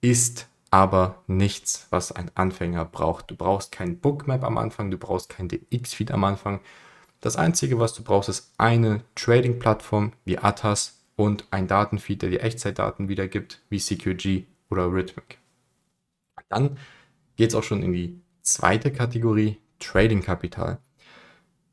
ist 0.00 0.48
aber 0.72 1.22
nichts, 1.26 1.86
was 1.90 2.12
ein 2.12 2.30
Anfänger 2.34 2.86
braucht. 2.86 3.30
Du 3.30 3.36
brauchst 3.36 3.72
kein 3.72 4.00
Bookmap 4.00 4.42
am 4.42 4.56
Anfang, 4.56 4.90
du 4.90 4.96
brauchst 4.96 5.28
kein 5.28 5.46
DX-Feed 5.46 6.10
am 6.10 6.24
Anfang. 6.24 6.60
Das 7.20 7.36
Einzige, 7.36 7.78
was 7.78 7.92
du 7.92 8.02
brauchst, 8.02 8.30
ist 8.30 8.54
eine 8.56 9.04
Trading-Plattform 9.14 10.14
wie 10.24 10.38
Atas 10.38 11.04
und 11.14 11.46
ein 11.50 11.68
Datenfeed, 11.68 12.22
der 12.22 12.30
dir 12.30 12.42
Echtzeitdaten 12.42 13.10
wiedergibt, 13.10 13.60
wie 13.68 13.78
CQG 13.78 14.46
oder 14.70 14.90
Rhythmic. 14.90 15.38
Dann 16.48 16.78
geht 17.36 17.50
es 17.50 17.54
auch 17.54 17.64
schon 17.64 17.82
in 17.82 17.92
die 17.92 18.22
zweite 18.40 18.90
Kategorie, 18.90 19.58
Trading-Kapital. 19.78 20.78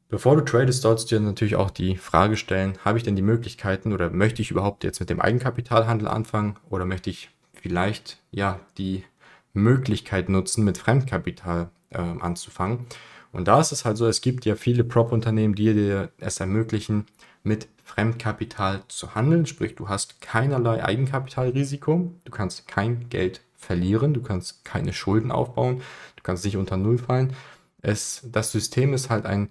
Bevor 0.10 0.36
du 0.36 0.44
tradest, 0.44 0.82
sollst 0.82 1.10
du 1.10 1.18
dir 1.18 1.22
natürlich 1.22 1.56
auch 1.56 1.72
die 1.72 1.96
Frage 1.96 2.36
stellen, 2.36 2.78
habe 2.84 2.98
ich 2.98 3.06
denn 3.06 3.16
die 3.16 3.22
Möglichkeiten 3.22 3.94
oder 3.94 4.10
möchte 4.10 4.42
ich 4.42 4.52
überhaupt 4.52 4.84
jetzt 4.84 5.00
mit 5.00 5.10
dem 5.10 5.22
Eigenkapitalhandel 5.22 6.10
anfangen 6.10 6.58
oder 6.70 6.84
möchte 6.84 7.10
ich 7.10 7.30
vielleicht 7.62 8.20
ja 8.32 8.60
die 8.78 9.04
Möglichkeit 9.54 10.30
nutzen, 10.30 10.64
mit 10.64 10.78
Fremdkapital 10.78 11.70
äh, 11.92 11.98
anzufangen? 11.98 12.86
Und 13.32 13.48
da 13.48 13.60
ist 13.60 13.72
es 13.72 13.86
halt 13.86 13.98
so, 13.98 14.08
es 14.08 14.22
gibt 14.22 14.46
ja 14.46 14.56
viele 14.56 14.84
Prop-Unternehmen, 14.84 15.56
die 15.56 15.74
dir 15.74 16.12
es 16.18 16.40
ermöglichen, 16.40 17.06
mit 17.44 17.68
Fremdkapital 17.84 18.84
zu 18.88 19.16
handeln. 19.16 19.46
Sprich, 19.46 19.76
du 19.76 19.90
hast 19.90 20.22
keinerlei 20.22 20.84
Eigenkapitalrisiko, 20.84 22.14
du 22.26 22.32
kannst 22.32 22.68
kein 22.68 23.10
Geld 23.10 23.42
verlieren, 23.56 24.14
du 24.14 24.22
kannst 24.22 24.66
keine 24.66 24.94
Schulden 24.94 25.32
aufbauen, 25.32 25.82
du 26.16 26.24
kannst 26.24 26.46
nicht 26.46 26.58
unter 26.58 26.78
Null 26.78 26.98
fallen. 26.98 27.34
Es, 27.82 28.22
das 28.32 28.52
System 28.52 28.94
ist 28.94 29.10
halt 29.10 29.26
ein 29.26 29.50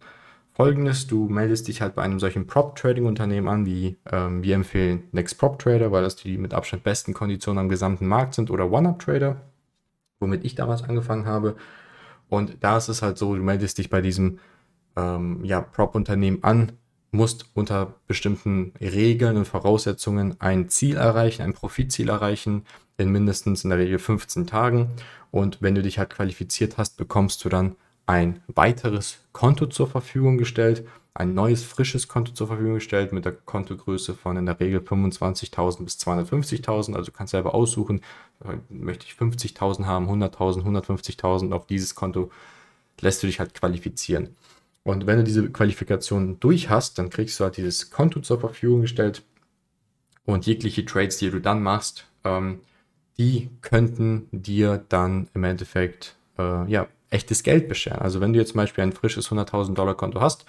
folgendes, 0.59 1.07
du 1.07 1.29
meldest 1.29 1.69
dich 1.69 1.81
halt 1.81 1.95
bei 1.95 2.03
einem 2.03 2.19
solchen 2.19 2.49
Prop-Trading-Unternehmen 2.49 3.47
an, 3.47 3.65
wie 3.65 3.97
ähm, 4.11 4.43
wir 4.43 4.57
empfehlen 4.57 5.05
Next 5.13 5.39
Prop 5.39 5.57
Trader, 5.61 5.93
weil 5.93 6.03
das 6.03 6.17
die 6.17 6.37
mit 6.37 6.53
Abstand 6.53 6.83
besten 6.83 7.15
Konditionen 7.15 7.61
am 7.61 7.69
gesamten 7.69 8.09
Markt 8.09 8.35
sind, 8.35 8.51
oder 8.51 8.73
One-Up-Trader, 8.73 9.41
womit 10.19 10.45
ich 10.45 10.57
damals 10.57 10.83
angefangen 10.83 11.27
habe. 11.27 11.55
Und 12.29 12.57
da 12.61 12.77
ist 12.77 12.89
es 12.89 13.03
halt 13.03 13.19
so, 13.19 13.37
du 13.37 13.43
meldest 13.43 13.79
dich 13.79 13.89
bei 13.89 14.01
diesem 14.01 14.41
ähm, 14.97 15.45
ja, 15.45 15.61
Prop-Unternehmen 15.61 16.43
an, 16.43 16.73
musst 17.13 17.47
unter 17.55 17.95
bestimmten 18.09 18.73
Regeln 18.81 19.37
und 19.37 19.47
Voraussetzungen 19.47 20.41
ein 20.41 20.69
Ziel 20.69 20.97
erreichen, 20.97 21.43
ein 21.43 21.55
Profitziel 21.55 22.09
erreichen, 22.09 22.65
in 22.97 23.13
mindestens 23.13 23.63
in 23.63 23.71
der 23.71 23.79
Regel 23.79 24.01
15 24.01 24.49
Tagen. 24.49 24.91
Und 25.31 25.63
wenn 25.63 25.77
du 25.77 25.83
dich 25.83 26.01
halt 26.01 26.11
qualifiziert 26.11 26.79
hast, 26.79 26.97
bekommst 26.97 27.45
du 27.45 27.49
dann 27.49 27.77
ein 28.09 28.43
weiteres 28.47 29.19
Konto 29.33 29.67
zur 29.67 29.87
Verfügung 29.87 30.39
gestellt, 30.39 30.87
ein 31.13 31.35
neues 31.35 31.63
frisches 31.63 32.09
Konto 32.09 32.33
zur 32.33 32.47
Verfügung 32.47 32.75
gestellt 32.75 33.13
mit 33.13 33.27
der 33.27 33.33
Kontogröße 33.33 34.15
von 34.15 34.39
in 34.39 34.47
der 34.47 34.59
Regel 34.59 34.81
25.000 34.81 35.85
bis 35.85 35.99
250.000. 35.99 36.95
Also 36.95 37.11
du 37.11 37.13
kannst 37.13 37.33
selber 37.33 37.55
aussuchen, 37.55 38.01
äh, 38.45 38.57
möchte 38.71 39.05
ich 39.05 39.13
50.000 39.13 39.85
haben, 39.85 40.09
100.000, 40.09 40.63
150.000. 40.63 41.53
Auf 41.53 41.67
dieses 41.67 41.95
Konto 41.95 42.31
lässt 43.01 43.23
du 43.23 43.27
dich 43.27 43.41
halt 43.41 43.53
qualifizieren. 43.53 44.37
Und 44.85 45.07
wenn 45.07 45.19
du 45.19 45.25
diese 45.25 45.51
Qualifikation 45.51 46.41
durch 46.41 46.71
hast, 46.71 46.99
dann 46.99 47.11
kriegst 47.11 47.39
du 47.39 47.45
halt 47.45 47.59
dieses 47.59 47.91
Konto 47.91 48.21
zur 48.21 48.41
Verfügung 48.41 48.81
gestellt 48.81 49.23
und 50.25 50.47
jegliche 50.47 50.87
Trades, 50.87 51.19
die 51.19 51.31
du 51.31 51.41
dann 51.41 51.63
machst, 51.63 52.07
ähm, 52.25 52.61
die 53.19 53.51
könnten 53.61 54.29
dir 54.33 54.83
dann 54.89 55.29
im 55.35 55.45
Endeffekt 55.45 56.17
äh, 56.39 56.71
ja, 56.71 56.89
echtes 57.11 57.43
Geld 57.43 57.69
bescheren. 57.69 58.01
Also 58.01 58.21
wenn 58.21 58.33
du 58.33 58.39
jetzt 58.39 58.51
zum 58.51 58.59
Beispiel 58.59 58.85
ein 58.85 58.93
frisches 58.93 59.31
100.000 59.31 59.75
Dollar 59.75 59.95
Konto 59.95 60.21
hast 60.21 60.45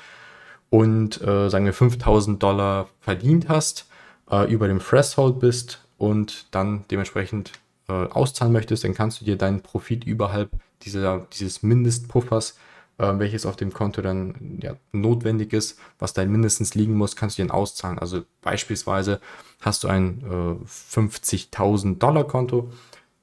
und 0.69 1.21
äh, 1.21 1.49
sagen 1.49 1.65
wir 1.65 1.73
5.000 1.73 2.37
Dollar 2.37 2.89
verdient 2.99 3.49
hast, 3.49 3.87
äh, 4.29 4.51
über 4.51 4.67
dem 4.67 4.79
Threshold 4.79 5.39
bist 5.39 5.83
und 5.97 6.47
dann 6.51 6.85
dementsprechend 6.91 7.53
äh, 7.87 7.93
auszahlen 7.93 8.53
möchtest, 8.53 8.83
dann 8.83 8.93
kannst 8.93 9.21
du 9.21 9.25
dir 9.25 9.37
deinen 9.37 9.61
Profit 9.61 10.03
überhalb 10.03 10.51
dieser, 10.81 11.27
dieses 11.33 11.63
Mindestpuffers 11.63 12.55
äh, 12.99 13.17
welches 13.17 13.45
auf 13.45 13.55
dem 13.55 13.73
Konto 13.73 14.01
dann 14.01 14.59
ja, 14.61 14.75
notwendig 14.91 15.53
ist, 15.53 15.79
was 15.97 16.13
da 16.13 16.23
mindestens 16.25 16.75
liegen 16.75 16.95
muss, 16.95 17.15
kannst 17.15 17.37
du 17.37 17.41
den 17.41 17.49
auszahlen. 17.51 17.97
Also 17.97 18.23
beispielsweise 18.41 19.19
hast 19.61 19.83
du 19.83 19.87
ein 19.87 20.21
äh, 20.21 20.65
50.000 20.67 21.97
Dollar 21.97 22.25
Konto, 22.25 22.71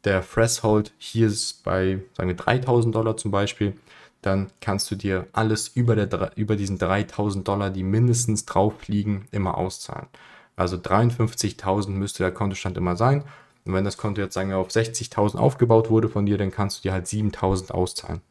der 0.06 0.26
Threshold 0.26 0.92
hier 0.98 1.26
ist 1.26 1.64
bei, 1.64 2.00
sagen 2.14 2.30
wir, 2.30 2.36
3.000 2.36 2.92
Dollar 2.92 3.16
zum 3.16 3.32
Beispiel, 3.32 3.74
dann 4.22 4.50
kannst 4.60 4.90
du 4.90 4.94
dir 4.94 5.26
alles 5.32 5.68
über, 5.68 5.94
der, 5.94 6.32
über 6.36 6.56
diesen 6.56 6.78
3.000 6.78 7.42
Dollar, 7.42 7.70
die 7.70 7.82
mindestens 7.82 8.46
drauf 8.46 8.88
liegen, 8.88 9.26
immer 9.32 9.58
auszahlen. 9.58 10.06
Also 10.54 10.76
53.000 10.76 11.90
müsste 11.90 12.22
der 12.22 12.32
Kontostand 12.32 12.78
immer 12.78 12.96
sein. 12.96 13.24
Und 13.64 13.74
wenn 13.74 13.84
das 13.84 13.98
Konto 13.98 14.22
jetzt, 14.22 14.34
sagen 14.34 14.50
wir, 14.50 14.58
auf 14.58 14.68
60.000 14.68 15.36
aufgebaut 15.36 15.90
wurde 15.90 16.08
von 16.08 16.24
dir, 16.24 16.38
dann 16.38 16.52
kannst 16.52 16.78
du 16.78 16.82
dir 16.82 16.92
halt 16.92 17.06
7.000 17.06 17.72
auszahlen. 17.72 18.22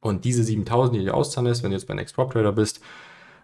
Und 0.00 0.24
diese 0.24 0.42
7000, 0.42 0.98
die 0.98 1.04
du 1.04 1.14
auszahlen 1.14 1.48
lässt, 1.48 1.62
wenn 1.62 1.70
du 1.70 1.76
jetzt 1.76 1.86
bei 1.86 1.94
Next 1.94 2.14
Prop 2.14 2.32
Trader 2.32 2.52
bist, 2.52 2.80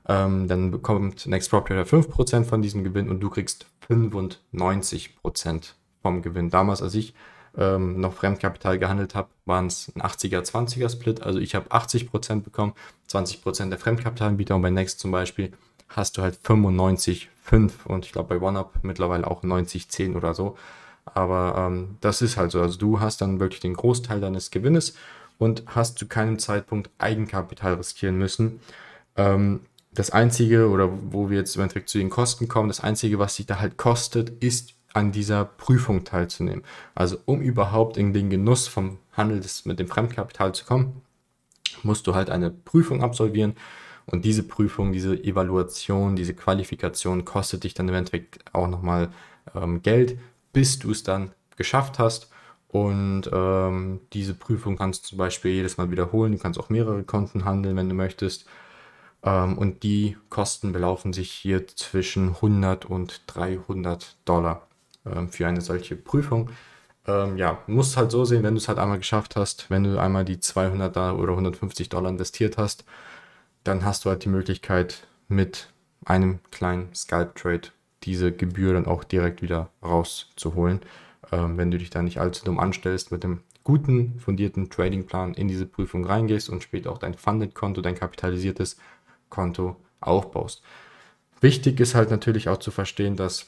ähm, 0.09 0.49
dann 0.49 0.71
bekommt 0.71 1.27
Next 1.27 1.51
Prop 1.51 1.67
Trader 1.67 1.85
5% 1.85 2.45
von 2.45 2.63
diesem 2.63 2.85
Gewinn 2.85 3.09
und 3.11 3.21
du 3.21 3.29
kriegst 3.29 3.67
95% 3.89 5.75
vom 6.03 6.23
Gewinn. 6.23 6.51
Damals, 6.51 6.83
als 6.83 6.95
ich 6.95 7.15
ähm, 7.57 8.01
noch 8.01 8.15
Fremdkapital 8.15 8.79
gehandelt 8.79 9.15
habe, 9.15 9.29
waren 9.45 9.67
es 9.67 9.93
ein 9.95 10.03
80er-20er 10.03 10.91
Split. 10.91 11.23
Also 11.23 11.39
ich 11.39 11.55
habe 11.55 11.71
80% 11.71 12.43
bekommen, 12.43 12.75
20% 13.11 13.69
der 13.69 13.79
Fremdkapitalanbieter 13.79 14.57
und 14.57 14.63
bei 14.63 14.71
Next 14.71 15.01
zum 15.01 15.11
Beispiel 15.11 15.53
hast 15.89 16.17
du 16.17 16.23
halt 16.23 16.39
95,5 16.45 17.87
und 17.87 18.05
ich 18.07 18.13
glaube 18.13 18.39
bei 18.39 18.45
OneUp 18.45 18.73
mittlerweile 18.83 19.27
auch 19.27 19.43
90,10 19.43 20.17
oder 20.17 20.35
so. 20.35 20.57
Aber 21.05 21.55
ähm, 21.59 21.97
das 22.01 22.23
ist 22.23 22.37
halt 22.37 22.51
so. 22.51 22.61
Also 22.61 22.79
du 22.79 23.01
hast 23.01 23.21
dann 23.21 23.41
wirklich 23.41 23.61
den 23.61 23.75
Großteil 23.75 24.21
deines 24.21 24.51
Gewinnes 24.51 24.95
und 25.39 25.63
hast 25.67 25.99
zu 25.99 26.07
keinem 26.07 26.39
Zeitpunkt 26.39 26.91
Eigenkapital 26.99 27.75
riskieren 27.75 28.17
müssen. 28.17 28.61
Ähm, 29.17 29.61
das 29.93 30.11
Einzige, 30.11 30.69
oder 30.71 30.91
wo 31.13 31.31
wir 31.31 31.39
jetzt 31.39 31.55
im 31.55 31.63
Endeffekt 31.63 31.89
zu 31.89 31.99
den 31.99 32.11
Kosten 32.11 32.49
kommen, 32.49 32.69
das 32.69 32.81
Einzige, 32.81 33.19
was 33.19 33.37
sich 33.37 33.47
da 33.47 33.61
halt 33.61 33.77
kostet, 33.77 34.43
ist 34.43 34.75
an 34.95 35.13
dieser 35.13 35.45
Prüfung 35.45 36.05
teilzunehmen. 36.05 36.65
Also 36.95 37.19
um 37.27 37.43
überhaupt 37.43 37.97
in 37.97 38.13
den 38.15 38.31
Genuss 38.31 38.69
vom 38.69 38.99
Handel 39.13 39.41
des, 39.41 39.67
mit 39.67 39.79
dem 39.79 39.89
Fremdkapital 39.89 40.55
zu 40.55 40.65
kommen, 40.65 41.03
musst 41.83 42.07
du 42.07 42.15
halt 42.15 42.31
eine 42.31 42.51
Prüfung 42.51 43.03
absolvieren. 43.03 43.57
Und 44.07 44.25
diese 44.25 44.45
Prüfung, 44.45 44.93
diese 44.93 45.15
Evaluation, 45.23 46.17
diese 46.17 46.35
Qualifikation 46.35 47.25
kostet 47.25 47.65
dich 47.65 47.75
dann 47.75 47.89
im 47.89 47.95
Endeffekt 47.95 48.45
auch 48.55 48.69
nochmal 48.69 49.11
ähm, 49.55 49.83
Geld, 49.83 50.19
bis 50.53 50.79
du 50.79 50.91
es 50.91 51.03
dann 51.03 51.33
geschafft 51.57 51.99
hast. 51.99 52.31
Und 52.69 53.31
ähm, 53.33 54.01
diese 54.13 54.35
Prüfung 54.35 54.77
kannst 54.77 55.05
du 55.05 55.09
zum 55.11 55.19
Beispiel 55.19 55.53
jedes 55.53 55.77
Mal 55.77 55.91
wiederholen. 55.91 56.33
Du 56.33 56.39
kannst 56.39 56.59
auch 56.59 56.71
mehrere 56.71 57.03
Konten 57.03 57.45
handeln, 57.45 57.77
wenn 57.77 57.89
du 57.89 57.95
möchtest. 57.95 58.47
Ähm, 59.25 59.59
und 59.59 59.83
die 59.83 60.17
Kosten 60.29 60.73
belaufen 60.73 61.13
sich 61.13 61.31
hier 61.31 61.67
zwischen 61.67 62.31
100 62.37 62.85
und 62.85 63.23
300 63.29 64.17
Dollar 64.25 64.67
ähm, 65.07 65.29
für 65.29 65.47
eine 65.47 65.61
solche 65.61 65.97
Prüfung. 65.97 66.51
Ähm, 67.07 67.37
ja, 67.37 67.59
musst 67.67 67.97
halt 67.97 68.11
so 68.11 68.25
sehen, 68.25 68.43
wenn 68.43 68.55
du 68.55 68.59
es 68.59 68.69
halt 68.69 68.79
einmal 68.79 68.99
geschafft 68.99 69.37
hast, 69.37 69.71
wenn 69.71 69.85
du 69.85 69.99
einmal 69.99 70.25
die 70.25 70.41
200 70.41 70.97
oder 70.97 71.33
150 71.33 71.89
Dollar 71.89 72.11
investiert 72.11 72.57
hast, 72.57 72.85
dann 73.63 73.85
hast 73.85 74.05
du 74.05 74.11
halt 74.11 74.25
die 74.25 74.31
Möglichkeit 74.31 75.07
mit 75.29 75.69
einem 76.05 76.41
kleinen 76.51 76.95
Scalp-Trade 76.95 77.69
diese 78.05 78.33
Gebühr 78.33 78.75
dann 78.75 78.87
auch 78.87 79.05
direkt 79.05 79.43
wieder 79.43 79.71
rauszuholen, 79.83 80.81
ähm, 81.33 81.57
wenn 81.57 81.71
du 81.71 81.79
dich 81.79 81.91
da 81.91 82.03
nicht 82.03 82.21
allzu 82.21 82.45
dumm 82.45 82.59
anstellst 82.59 83.11
mit 83.13 83.25
dem 83.25 83.41
guten, 83.65 84.21
fundierten 84.21 84.69
Tradingplan 84.69 85.35
in 85.35 85.49
diese 85.49 85.67
Prüfung 85.67 86.05
reingehst 86.05 86.51
und 86.51 86.63
später 86.63 86.93
auch 86.93 86.99
dein 86.99 87.15
Funded-Konto, 87.15 87.81
dein 87.81 87.95
kapitalisiertes 87.95 88.77
Konto 89.31 89.77
aufbaust. 90.01 90.63
Wichtig 91.41 91.81
ist 91.81 91.95
halt 91.95 92.11
natürlich 92.11 92.49
auch 92.49 92.59
zu 92.59 92.71
verstehen, 92.71 93.17
dass 93.17 93.47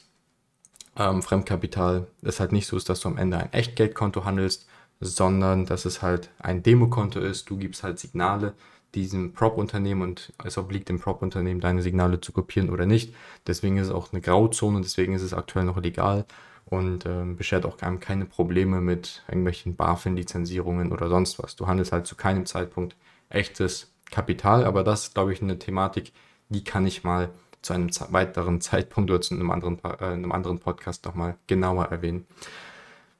ähm, 0.96 1.22
Fremdkapital 1.22 2.06
es 2.22 2.40
halt 2.40 2.52
nicht 2.52 2.66
so 2.66 2.76
ist, 2.76 2.88
dass 2.88 3.00
du 3.00 3.08
am 3.08 3.18
Ende 3.18 3.38
ein 3.38 3.52
Echtgeldkonto 3.52 4.24
handelst, 4.24 4.66
sondern 5.00 5.66
dass 5.66 5.84
es 5.84 6.02
halt 6.02 6.30
ein 6.38 6.62
Demokonto 6.62 7.20
ist. 7.20 7.50
Du 7.50 7.56
gibst 7.56 7.82
halt 7.82 7.98
Signale 7.98 8.54
diesem 8.94 9.34
Prop-Unternehmen 9.34 10.02
und 10.02 10.32
es 10.42 10.56
obliegt 10.56 10.88
dem 10.88 10.98
Prop-Unternehmen, 10.98 11.60
deine 11.60 11.82
Signale 11.82 12.20
zu 12.20 12.32
kopieren 12.32 12.70
oder 12.70 12.86
nicht. 12.86 13.14
Deswegen 13.46 13.76
ist 13.76 13.88
es 13.88 13.92
auch 13.92 14.12
eine 14.12 14.22
Grauzone, 14.22 14.80
deswegen 14.80 15.14
ist 15.14 15.22
es 15.22 15.34
aktuell 15.34 15.66
noch 15.66 15.76
legal 15.76 16.24
und 16.64 17.04
äh, 17.04 17.24
beschert 17.24 17.66
auch 17.66 17.76
keine 17.76 18.24
Probleme 18.24 18.80
mit 18.80 19.22
irgendwelchen 19.28 19.76
BaFin-Lizenzierungen 19.76 20.92
oder 20.92 21.08
sonst 21.08 21.42
was. 21.42 21.56
Du 21.56 21.66
handelst 21.66 21.92
halt 21.92 22.06
zu 22.06 22.16
keinem 22.16 22.46
Zeitpunkt 22.46 22.96
echtes 23.28 23.92
Kapital, 24.10 24.64
aber 24.64 24.82
das 24.82 25.04
ist, 25.04 25.14
glaube 25.14 25.32
ich, 25.32 25.42
eine 25.42 25.58
Thematik, 25.58 26.12
die 26.48 26.64
kann 26.64 26.86
ich 26.86 27.04
mal 27.04 27.30
zu 27.66 27.72
einem 27.72 27.90
weiteren 28.10 28.60
Zeitpunkt 28.60 29.10
oder 29.10 29.20
zu 29.20 29.34
einem 29.34 29.50
anderen, 29.50 29.78
äh, 29.84 30.04
einem 30.04 30.32
anderen 30.32 30.58
Podcast 30.58 31.04
nochmal 31.04 31.36
genauer 31.46 31.86
erwähnen. 31.86 32.26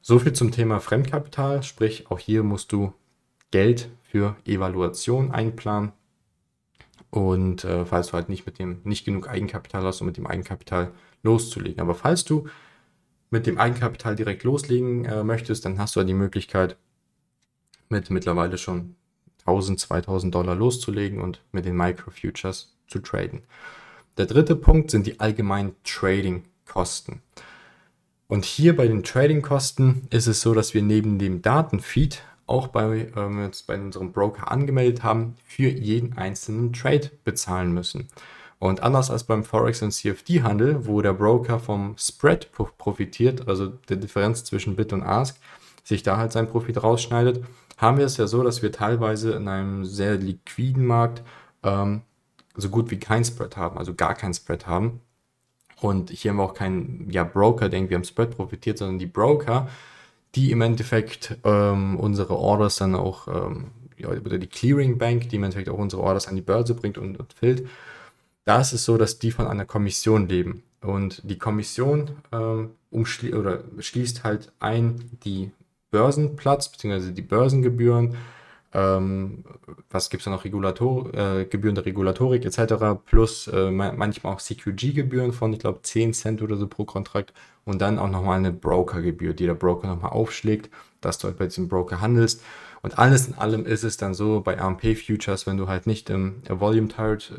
So 0.01 0.19
viel 0.19 0.33
zum 0.33 0.53
Thema 0.53 0.81
Fremdkapital, 0.81 1.63
sprich 1.63 2.11
auch 2.11 2.19
hier 2.19 2.43
musst 2.43 2.73
du 2.73 2.93
Geld 3.51 3.91
für 4.05 4.37
Evaluation 4.45 5.33
einplanen. 5.33 5.93
Und 7.11 7.65
äh, 7.65 7.85
falls 7.85 8.09
du 8.09 8.13
halt 8.15 8.29
nicht 8.29 8.47
mit 8.47 8.59
dem 8.59 8.81
nicht 8.85 9.05
genug 9.05 9.29
Eigenkapital 9.29 9.83
hast, 9.85 10.01
um 10.01 10.07
mit 10.07 10.17
dem 10.17 10.27
Eigenkapital 10.27 10.93
loszulegen. 11.23 11.81
Aber 11.81 11.95
falls 11.95 12.25
du 12.25 12.47
mit 13.31 13.47
dem 13.47 13.59
Eigenkapital 13.59 14.15
direkt 14.15 14.45
loslegen 14.45 15.05
äh, 15.05 15.25
möchtest, 15.25 15.65
dann 15.65 15.79
hast 15.79 15.97
du 15.97 16.01
halt 16.01 16.09
die 16.09 16.15
Möglichkeit, 16.15 16.77
mit 17.89 18.11
mittlerweile 18.11 18.59
schon 18.59 18.97
1000, 19.41 19.81
2000 19.81 20.35
Dollar 20.35 20.55
loszulegen 20.55 21.21
und 21.21 21.43
mit 21.53 21.65
den 21.65 21.77
Microfutures 21.77 22.77
zu 22.89 22.99
traden. 23.01 23.43
Der 24.17 24.27
dritte 24.27 24.57
Punkt 24.57 24.91
sind 24.91 25.07
die 25.07 25.21
allgemeinen 25.21 25.75
Trading-Kosten. 25.85 27.21
Und 28.29 28.45
hier 28.45 28.75
bei 28.75 28.89
den 28.89 29.05
Trading-Kosten 29.05 30.09
ist 30.11 30.27
es 30.27 30.41
so, 30.41 30.55
dass 30.55 30.73
wir 30.73 30.83
neben 30.83 31.19
dem 31.19 31.43
Datenfeed 31.43 32.23
auch 32.47 32.69
bei, 32.69 33.13
ähm, 33.15 33.43
jetzt 33.43 33.67
bei 33.67 33.79
unserem 33.79 34.13
Broker 34.13 34.51
angemeldet 34.51 35.03
haben, 35.03 35.37
für 35.45 35.69
jeden 35.69 36.17
einzelnen 36.17 36.73
Trade 36.73 37.11
bezahlen 37.25 37.73
müssen. 37.73 38.09
Und 38.59 38.83
anders 38.83 39.11
als 39.11 39.25
beim 39.25 39.45
Forex 39.45 39.83
und 39.83 39.93
CFD-Handel, 39.93 40.87
wo 40.87 41.03
der 41.03 41.13
Broker 41.13 41.61
vom 41.61 41.95
Spread 41.99 42.51
profitiert, 42.79 43.47
also 43.49 43.67
der 43.67 43.99
Differenz 43.99 44.45
zwischen 44.45 44.77
Bid 44.77 44.93
und 44.95 45.03
Ask, 45.03 45.39
sich 45.85 46.03
da 46.03 46.17
halt 46.17 46.33
sein 46.33 46.49
Profit 46.49 46.83
rausschneidet, 46.83 47.45
haben 47.77 47.99
wir 47.99 48.07
es 48.07 48.17
ja 48.17 48.27
so, 48.27 48.43
dass 48.43 48.63
wir 48.63 48.73
teilweise 48.73 49.33
in 49.33 49.47
einem 49.47 49.85
sehr 49.85 50.17
liquiden 50.17 50.87
Markt 50.87 51.23
ähm, 51.63 52.01
so 52.57 52.69
gut 52.69 52.91
wie 52.91 52.99
kein 52.99 53.25
Spread 53.25 53.57
haben, 53.57 53.79
also 53.79 53.95
gar 53.95 54.15
kein 54.15 54.35
Spread 54.35 54.67
haben. 54.67 55.01
Und 55.81 56.11
hier 56.11 56.31
haben 56.31 56.39
wir 56.39 56.45
auch 56.45 56.55
keinen 56.55 57.09
ja, 57.11 57.25
Broker, 57.25 57.69
der 57.69 57.79
irgendwie 57.79 57.97
am 57.97 58.05
Spread 58.05 58.37
profitiert, 58.37 58.79
sondern 58.79 58.99
die 58.99 59.07
Broker, 59.07 59.69
die 60.35 60.51
im 60.51 60.63
Endeffekt 60.63 61.37
ähm, 61.45 61.99
unsere 61.99 62.37
Orders 62.37 62.77
dann 62.77 62.95
auch, 62.95 63.29
ähm, 63.29 63.71
ja, 63.99 64.09
oder 64.09 64.39
die 64.39 64.47
Clearing 64.47 64.99
Bank, 64.99 65.29
die 65.29 65.37
im 65.37 65.45
Endeffekt 65.45 65.69
auch 65.69 65.79
unsere 65.79 66.03
Orders 66.03 66.29
an 66.29 66.37
die 66.37 66.43
Börse 66.43 66.75
bringt 66.75 66.99
und, 66.99 67.19
und 67.19 67.33
fillt. 67.35 67.69
Da 68.45 68.61
ist 68.61 68.73
es 68.73 68.85
so, 68.85 68.97
dass 68.97 69.19
die 69.19 69.31
von 69.31 69.47
einer 69.47 69.65
Kommission 69.65 70.29
leben. 70.29 70.63
Und 70.81 71.21
die 71.29 71.39
Kommission 71.39 72.11
ähm, 72.33 72.71
oder 72.91 73.65
schließt 73.79 74.25
halt 74.25 74.53
ein 74.61 75.19
die 75.25 75.51
Börsenplatz 75.91 76.71
bzw. 76.71 77.13
die 77.13 77.23
Börsengebühren 77.23 78.17
ähm, 78.77 79.43
was 79.89 80.11
gibt 80.11 80.21
es 80.21 80.25
da 80.27 80.31
noch, 80.31 80.45
Regulator, 80.45 81.13
äh, 81.15 81.47
Gebühren 81.47 81.75
der 81.75 81.87
Regulatorik 81.87 82.45
etc. 82.45 82.75
plus 83.07 83.49
äh, 83.49 83.71
manchmal 83.71 84.35
auch 84.35 84.41
CQG-Gebühren 84.41 85.33
von, 85.33 85.55
ich 85.55 85.61
glaube, 85.61 85.81
10 85.81 86.13
Cent 86.13 86.43
oder 86.43 86.57
so 86.57 86.67
pro 86.67 86.85
Kontrakt 86.85 87.33
und 87.65 87.81
dann 87.81 87.99
auch 87.99 88.11
nochmal 88.11 88.37
eine 88.37 88.53
Broker-Gebühr, 88.53 89.33
die 89.33 89.47
der 89.47 89.55
Broker 89.55 89.89
nochmal 89.89 90.11
aufschlägt, 90.11 90.71
dass 91.01 91.17
du 91.17 91.29
halt 91.29 91.39
bei 91.39 91.47
diesem 91.47 91.69
Broker 91.69 92.03
handelst. 92.03 92.43
Und 92.83 92.99
alles 92.99 93.29
in 93.29 93.35
allem 93.35 93.65
ist 93.65 93.83
es 93.83 93.97
dann 93.97 94.13
so 94.13 94.43
bei 94.43 94.61
AMP 94.61 94.95
Futures, 94.95 95.47
wenn 95.47 95.57
du 95.57 95.69
halt 95.69 95.87
nicht 95.87 96.11
im 96.11 96.43
Volume-Tarif 96.47 97.31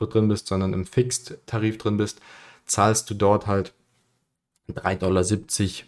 äh, 0.00 0.06
drin 0.06 0.28
bist, 0.28 0.48
sondern 0.48 0.74
im 0.74 0.84
Fixed-Tarif 0.84 1.78
drin 1.78 1.96
bist, 1.96 2.20
zahlst 2.66 3.08
du 3.08 3.14
dort 3.14 3.46
halt 3.46 3.72
3,70 4.70 4.98
Dollar 4.98 5.24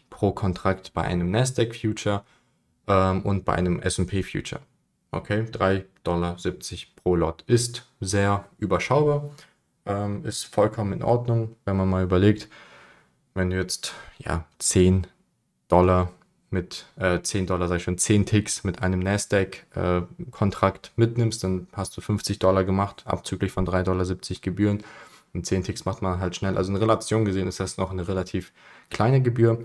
pro 0.08 0.32
Kontrakt 0.32 0.94
bei 0.94 1.02
einem 1.02 1.30
Nasdaq 1.30 1.76
Future 1.76 2.24
ähm, 2.88 3.22
und 3.22 3.44
bei 3.44 3.54
einem 3.54 3.80
SP 3.80 4.22
Future. 4.22 4.60
Okay, 5.10 5.42
3,70 5.42 5.84
Dollar 6.04 6.36
pro 7.02 7.14
Lot 7.16 7.42
ist 7.46 7.86
sehr 8.00 8.44
überschaubar, 8.58 9.30
ähm, 9.86 10.24
ist 10.24 10.44
vollkommen 10.44 10.92
in 10.92 11.02
Ordnung, 11.02 11.56
wenn 11.64 11.76
man 11.76 11.88
mal 11.88 12.04
überlegt, 12.04 12.48
wenn 13.34 13.50
du 13.50 13.56
jetzt 13.56 13.94
ja 14.18 14.44
10 14.58 15.06
Dollar 15.68 16.12
mit 16.50 16.86
äh, 16.96 17.20
10 17.20 17.46
Dollar, 17.46 17.68
sag 17.68 17.76
ich 17.76 17.82
schon, 17.82 17.98
10 17.98 18.26
Ticks 18.26 18.64
mit 18.64 18.82
einem 18.82 19.00
Nasdaq-Kontrakt 19.00 20.86
äh, 20.86 20.90
mitnimmst, 20.96 21.44
dann 21.44 21.68
hast 21.72 21.96
du 21.96 22.00
50 22.00 22.38
Dollar 22.38 22.64
gemacht, 22.64 23.02
abzüglich 23.06 23.52
von 23.52 23.66
3,70 23.66 23.84
Dollar 23.84 24.16
Gebühren. 24.42 24.82
Und 25.34 25.44
10 25.44 25.64
Ticks 25.64 25.84
macht 25.84 26.00
man 26.00 26.20
halt 26.20 26.36
schnell. 26.36 26.56
Also 26.56 26.72
in 26.72 26.76
Relation 26.76 27.26
gesehen 27.26 27.48
ist 27.48 27.60
das 27.60 27.76
noch 27.76 27.90
eine 27.90 28.08
relativ 28.08 28.52
kleine 28.88 29.20
Gebühr. 29.20 29.64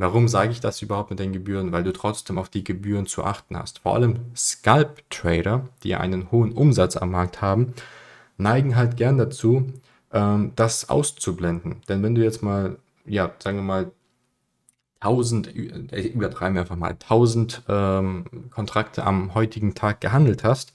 Warum 0.00 0.28
sage 0.28 0.50
ich 0.50 0.60
das 0.60 0.80
überhaupt 0.80 1.10
mit 1.10 1.18
den 1.18 1.34
Gebühren? 1.34 1.72
Weil 1.72 1.84
du 1.84 1.92
trotzdem 1.92 2.38
auf 2.38 2.48
die 2.48 2.64
Gebühren 2.64 3.04
zu 3.04 3.22
achten 3.22 3.54
hast. 3.54 3.80
Vor 3.80 3.94
allem 3.94 4.20
Scalp-Trader, 4.34 5.68
die 5.82 5.94
einen 5.94 6.30
hohen 6.30 6.52
Umsatz 6.52 6.96
am 6.96 7.10
Markt 7.10 7.42
haben, 7.42 7.74
neigen 8.38 8.76
halt 8.76 8.96
gern 8.96 9.18
dazu, 9.18 9.70
ähm, 10.10 10.52
das 10.56 10.88
auszublenden. 10.88 11.82
Denn 11.90 12.02
wenn 12.02 12.14
du 12.14 12.24
jetzt 12.24 12.42
mal, 12.42 12.78
ja, 13.04 13.30
sagen 13.40 13.58
wir 13.58 13.62
mal, 13.62 13.90
1000, 15.00 15.54
äh, 15.92 16.00
übertreiben 16.08 16.54
wir 16.54 16.62
einfach 16.62 16.76
mal, 16.76 16.92
1000 16.92 17.64
ähm, 17.68 18.24
Kontrakte 18.50 19.04
am 19.04 19.34
heutigen 19.34 19.74
Tag 19.74 20.00
gehandelt 20.00 20.44
hast 20.44 20.72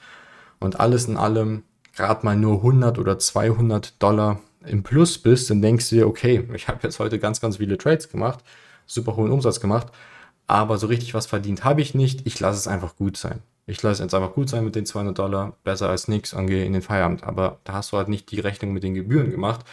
und 0.60 0.80
alles 0.80 1.08
in 1.08 1.18
allem 1.18 1.64
gerade 1.96 2.24
mal 2.24 2.36
nur 2.36 2.58
100 2.58 3.00
oder 3.00 3.18
200 3.18 4.04
Dollar 4.04 4.40
im 4.68 4.84
Plus 4.84 5.18
bist, 5.18 5.50
dann 5.50 5.64
denkst 5.64 5.90
du 5.90 5.96
dir, 5.96 6.08
okay, 6.08 6.48
ich 6.54 6.68
habe 6.68 6.82
jetzt 6.84 7.00
heute 7.00 7.18
ganz, 7.18 7.42
ganz 7.42 7.58
viele 7.58 7.80
Trades 7.80 8.10
gemacht 8.10 8.44
super 8.86 9.16
hohen 9.16 9.32
Umsatz 9.32 9.60
gemacht, 9.60 9.88
aber 10.48 10.78
so 10.78 10.88
richtig 10.88 11.14
was 11.14 11.26
verdient 11.26 11.64
habe 11.64 11.82
ich 11.82 11.96
nicht. 11.96 12.26
Ich 12.26 12.40
lasse 12.40 12.58
es 12.58 12.68
einfach 12.68 12.96
gut 12.96 13.18
sein. 13.18 13.42
Ich 13.68 13.82
lasse 13.82 14.04
es 14.04 14.14
einfach 14.14 14.34
gut 14.34 14.50
sein 14.50 14.64
mit 14.64 14.76
den 14.76 14.86
200 14.86 15.18
Dollar, 15.18 15.54
besser 15.64 15.90
als 15.90 16.08
nichts 16.08 16.34
und 16.34 16.48
gehe 16.48 16.66
in 16.66 16.74
den 16.74 16.84
Feierabend. 16.84 17.24
Aber 17.24 17.58
da 17.64 17.74
hast 17.74 17.92
du 17.92 17.98
halt 17.98 18.10
nicht 18.10 18.30
die 18.32 18.40
Rechnung 18.40 18.74
mit 18.74 18.84
den 18.84 18.94
Gebühren 18.94 19.32
gemacht. 19.32 19.66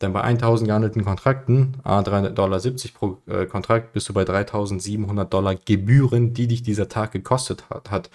Denn 0.00 0.12
bei 0.12 0.22
1000 0.22 0.68
gehandelten 0.68 1.04
Kontrakten, 1.04 1.76
a 1.82 1.98
3,70 1.98 2.32
Dollar 2.32 2.60
pro 2.94 3.18
äh, 3.26 3.46
Kontrakt, 3.46 3.92
bist 3.92 4.08
du 4.08 4.14
bei 4.14 4.24
3700 4.24 5.32
Dollar 5.32 5.56
Gebühren, 5.56 6.32
die 6.32 6.46
dich 6.46 6.62
dieser 6.62 6.88
Tag 6.88 7.12
gekostet 7.12 7.68
hat. 7.68 7.90
hat. 7.90 8.10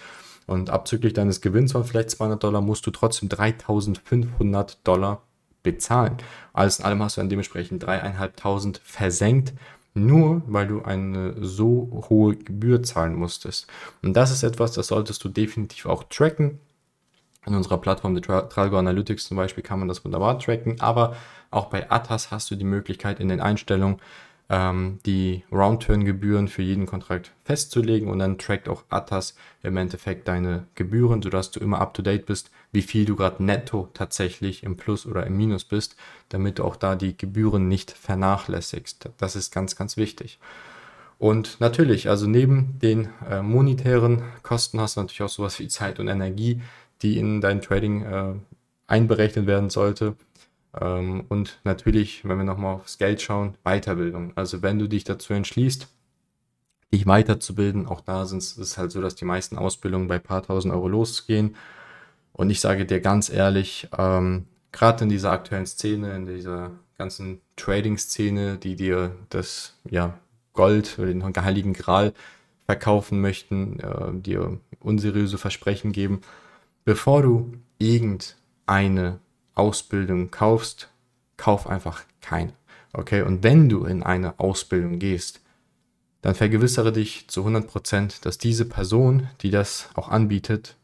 Und 0.48 0.70
abzüglich 0.70 1.14
deines 1.14 1.42
Gewinns 1.42 1.74
von 1.74 1.84
vielleicht 1.84 2.12
200 2.12 2.44
Dollar 2.44 2.62
musst 2.62 2.86
du 2.88 2.92
trotzdem 2.92 3.30
3500 3.30 4.88
Dollar 4.88 5.22
bezahlen. 5.64 6.18
Alles 6.54 6.80
in 6.80 6.86
allem 6.86 7.02
hast 7.04 7.18
du 7.18 7.22
dann 7.22 7.30
dementsprechend 7.30 7.84
3.500 7.84 8.80
versenkt 8.84 9.54
nur 9.96 10.44
weil 10.46 10.68
du 10.68 10.84
eine 10.84 11.34
so 11.44 12.06
hohe 12.10 12.36
Gebühr 12.36 12.84
zahlen 12.84 13.16
musstest. 13.16 13.68
Und 14.04 14.14
das 14.14 14.30
ist 14.30 14.44
etwas, 14.44 14.74
das 14.74 14.88
solltest 14.88 15.24
du 15.24 15.30
definitiv 15.30 15.88
auch 15.88 16.04
tracken. 16.04 16.60
In 17.48 17.56
unserer 17.56 17.78
Plattform, 17.78 18.16
der 18.16 18.50
Tralgo 18.50 18.78
Analytics 18.78 19.28
zum 19.28 19.38
Beispiel, 19.38 19.64
kann 19.64 19.80
man 19.80 19.88
das 19.88 20.04
wunderbar 20.04 20.40
tracken, 20.40 20.82
aber 20.82 21.16
auch 21.52 21.68
bei 21.68 21.90
Atas 21.90 22.32
hast 22.32 22.52
du 22.52 22.56
die 22.56 22.66
Möglichkeit 22.66 23.20
in 23.20 23.30
den 23.30 23.40
Einstellungen 23.40 23.98
ähm, 24.50 25.00
die 25.06 25.44
Roundturn-Gebühren 25.52 26.48
für 26.48 26.62
jeden 26.62 26.86
Kontrakt 26.86 27.32
festzulegen 27.44 28.10
und 28.10 28.20
dann 28.20 28.38
trackt 28.38 28.70
auch 28.70 28.84
Atas 28.90 29.36
im 29.64 29.78
Endeffekt 29.78 30.28
deine 30.28 30.68
Gebühren, 30.76 31.22
sodass 31.22 31.52
du 31.52 31.60
immer 31.60 31.80
up-to-date 31.80 32.26
bist, 32.26 32.52
wie 32.72 32.82
viel 32.82 33.06
du 33.06 33.16
gerade 33.16 33.44
netto 33.44 33.90
tatsächlich 33.94 34.64
im 34.64 34.78
Plus 34.78 35.06
oder 35.06 35.26
im 35.26 35.36
Minus 35.38 35.64
bist, 35.64 35.96
damit 36.30 36.60
du 36.60 36.64
auch 36.64 36.76
da 36.76 36.96
die 36.96 37.18
Gebühren 37.18 37.68
nicht 37.68 37.92
vernachlässigst. 37.92 39.10
Das 39.18 39.36
ist 39.36 39.52
ganz, 39.52 39.76
ganz 39.76 39.98
wichtig. 39.98 40.40
Und 41.18 41.60
natürlich, 41.60 42.10
also 42.10 42.28
neben 42.28 42.78
den 42.80 43.10
äh, 43.30 43.42
monetären 43.42 44.24
Kosten 44.44 44.80
hast 44.82 44.98
du 44.98 45.02
natürlich 45.02 45.22
auch 45.24 45.30
sowas 45.30 45.60
wie 45.60 45.68
Zeit 45.70 46.00
und 46.00 46.08
Energie, 46.08 46.62
die 47.02 47.18
in 47.18 47.42
dein 47.42 47.62
Trading 47.62 48.02
äh, 48.04 48.34
einberechnet 48.88 49.48
werden 49.48 49.70
sollte. 49.70 50.16
Ähm, 50.80 51.26
und 51.30 51.60
natürlich, 51.64 52.26
wenn 52.26 52.38
wir 52.38 52.44
nochmal 52.44 52.76
aufs 52.76 52.98
Geld 52.98 53.22
schauen, 53.22 53.58
Weiterbildung. 53.64 54.34
Also 54.36 54.62
wenn 54.62 54.80
du 54.80 54.88
dich 54.88 55.04
dazu 55.04 55.34
entschließt, 55.34 55.88
dich 56.94 57.06
weiterzubilden, 57.06 57.88
auch 57.88 58.02
da 58.02 58.26
sind 58.26 58.42
es 58.42 58.78
halt 58.78 58.92
so, 58.92 59.02
dass 59.02 59.16
die 59.16 59.26
meisten 59.26 59.58
Ausbildungen 59.58 60.08
bei 60.08 60.20
paar 60.20 60.44
tausend 60.44 60.74
Euro 60.74 60.88
losgehen. 60.88 61.56
Und 62.34 62.50
ich 62.50 62.60
sage 62.60 62.86
dir 62.86 63.02
ganz 63.02 63.30
ehrlich, 63.30 63.88
ähm, 63.98 64.46
gerade 64.72 65.04
in 65.04 65.10
dieser 65.10 65.32
aktuellen 65.32 65.66
Szene, 65.66 66.16
in 66.16 66.26
dieser 66.26 66.72
ganzen 66.98 67.42
Trading-Szene, 67.56 68.58
die 68.58 68.76
dir 68.76 69.16
das 69.30 69.78
ja, 69.90 70.20
Gold 70.54 70.98
oder 70.98 71.08
den 71.08 71.24
heiligen 71.24 71.74
Gral 71.74 72.14
verkaufen 72.66 73.22
möchten, 73.22 73.80
äh, 73.80 74.14
dir 74.14 74.60
unseriöse 74.80 75.38
Versprechen 75.38 75.92
geben, 75.92 76.22
bevor 76.84 77.22
du 77.22 77.54
irgendeine 77.78 79.20
Ausbildung 79.56 80.32
kaufst, 80.32 80.90
kauf 81.38 81.68
einfach 81.68 82.04
keine. 82.22 82.54
Okay, 82.94 83.24
und 83.24 83.44
wenn 83.44 83.68
du 83.68 83.86
in 83.86 84.04
eine 84.04 84.40
Ausbildung 84.40 85.00
gehst, 85.00 85.42
dann 86.22 86.36
vergewissere 86.36 86.92
dich 86.92 87.28
zu 87.28 87.46
100%, 87.46 88.22
dass 88.22 88.38
diese 88.38 88.66
Person, 88.66 89.28
die 89.42 89.52
das 89.52 89.90
auch 89.96 90.10
anbietet, 90.10 90.76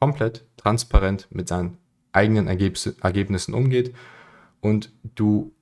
komplett 0.00 0.44
transparent 0.56 1.28
mit 1.30 1.48
seinen 1.48 1.78
eigenen 2.12 2.48
Ergebnissen 2.48 3.54
umgeht 3.54 3.94
und 4.60 4.90
du 5.14 5.52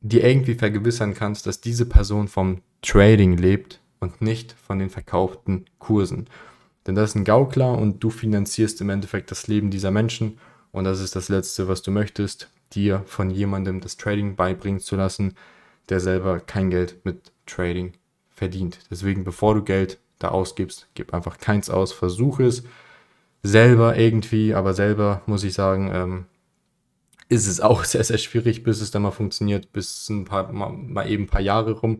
dir 0.00 0.24
irgendwie 0.24 0.54
vergewissern 0.54 1.14
kannst, 1.14 1.46
dass 1.46 1.60
diese 1.60 1.86
Person 1.86 2.28
vom 2.28 2.62
Trading 2.82 3.36
lebt 3.36 3.80
und 4.00 4.22
nicht 4.22 4.52
von 4.52 4.78
den 4.78 4.90
verkauften 4.90 5.66
Kursen. 5.78 6.28
Denn 6.86 6.94
das 6.94 7.10
ist 7.10 7.16
ein 7.16 7.24
Gaukler 7.24 7.76
und 7.76 8.02
du 8.02 8.10
finanzierst 8.10 8.80
im 8.80 8.90
Endeffekt 8.90 9.30
das 9.30 9.46
Leben 9.46 9.70
dieser 9.70 9.90
Menschen 9.90 10.38
und 10.72 10.84
das 10.84 11.00
ist 11.00 11.16
das 11.16 11.28
Letzte, 11.28 11.68
was 11.68 11.82
du 11.82 11.90
möchtest, 11.90 12.50
dir 12.72 13.02
von 13.06 13.30
jemandem 13.30 13.80
das 13.80 13.96
Trading 13.96 14.36
beibringen 14.36 14.80
zu 14.80 14.96
lassen, 14.96 15.34
der 15.88 16.00
selber 16.00 16.40
kein 16.40 16.70
Geld 16.70 17.04
mit 17.04 17.32
Trading 17.46 17.94
verdient. 18.30 18.78
Deswegen, 18.90 19.24
bevor 19.24 19.54
du 19.54 19.62
Geld 19.62 19.98
da 20.18 20.28
ausgibst, 20.28 20.88
gib 20.94 21.14
einfach 21.14 21.38
keins 21.38 21.70
aus, 21.70 21.92
versuche 21.92 22.44
es 22.44 22.64
selber 23.42 23.96
irgendwie, 23.96 24.54
aber 24.54 24.74
selber 24.74 25.22
muss 25.26 25.44
ich 25.44 25.54
sagen, 25.54 25.90
ähm, 25.92 26.26
ist 27.28 27.46
es 27.46 27.60
auch 27.60 27.84
sehr, 27.84 28.04
sehr 28.04 28.18
schwierig, 28.18 28.62
bis 28.62 28.80
es 28.80 28.90
dann 28.90 29.02
mal 29.02 29.10
funktioniert, 29.10 29.72
bis 29.72 30.08
ein 30.08 30.24
paar, 30.24 30.52
mal, 30.52 30.70
mal 30.70 31.08
eben 31.10 31.24
ein 31.24 31.28
paar 31.28 31.40
Jahre 31.40 31.72
rum 31.72 31.98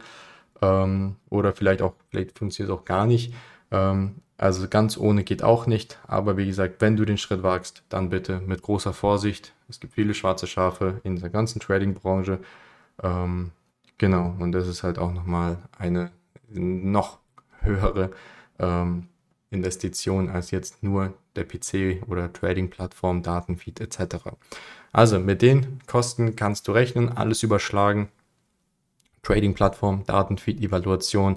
ähm, 0.63 1.17
oder 1.31 1.53
vielleicht 1.53 1.83
auch, 1.83 1.95
vielleicht 2.11 2.39
funktioniert 2.39 2.73
es 2.73 2.79
auch 2.79 2.85
gar 2.85 3.07
nicht. 3.07 3.33
Ähm, 3.71 4.17
also 4.39 4.69
ganz 4.69 4.97
ohne 4.97 5.25
geht 5.25 5.43
auch 5.43 5.67
nicht, 5.67 5.99
aber 6.07 6.37
wie 6.37 6.47
gesagt, 6.47 6.81
wenn 6.81 6.97
du 6.97 7.05
den 7.05 7.19
Schritt 7.19 7.43
wagst, 7.43 7.83
dann 7.89 8.09
bitte 8.09 8.41
mit 8.41 8.63
großer 8.63 8.93
Vorsicht. 8.93 9.53
Es 9.69 9.81
gibt 9.81 9.95
viele 9.95 10.15
schwarze 10.15 10.47
Schafe 10.47 11.01
in 11.03 11.17
der 11.17 11.29
ganzen 11.29 11.59
Trading-Branche. 11.59 12.39
Ähm, 13.03 13.51
genau, 13.99 14.37
und 14.39 14.53
das 14.53 14.69
ist 14.69 14.85
halt 14.85 14.99
auch 14.99 15.13
nochmal 15.13 15.59
eine 15.77 16.13
noch 16.49 17.19
höhere 17.61 18.13
ähm, 18.61 19.09
Investition 19.51 20.29
als 20.29 20.53
jetzt 20.53 20.85
nur 20.85 21.15
der 21.35 21.45
PC 21.45 22.09
oder 22.09 22.33
Trading-Plattform, 22.33 23.23
Datenfeed 23.25 23.81
etc. 23.81 24.17
Also 24.93 25.19
mit 25.19 25.43
den 25.43 25.81
Kosten 25.89 26.37
kannst 26.37 26.69
du 26.69 26.73
rechnen, 26.73 27.09
alles 27.09 27.43
überschlagen. 27.43 28.09
Trading-Plattform, 29.23 30.05
Datenfeed, 30.07 30.61
Evaluation, 30.61 31.35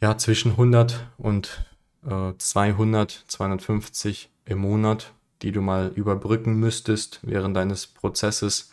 ja, 0.00 0.16
zwischen 0.18 0.52
100 0.52 1.10
und 1.16 1.64
äh, 2.06 2.32
200, 2.36 3.24
250 3.26 4.30
im 4.44 4.58
Monat, 4.58 5.12
die 5.42 5.52
du 5.52 5.60
mal 5.60 5.92
überbrücken 5.94 6.58
müsstest 6.58 7.20
während 7.22 7.56
deines 7.56 7.86
Prozesses. 7.86 8.70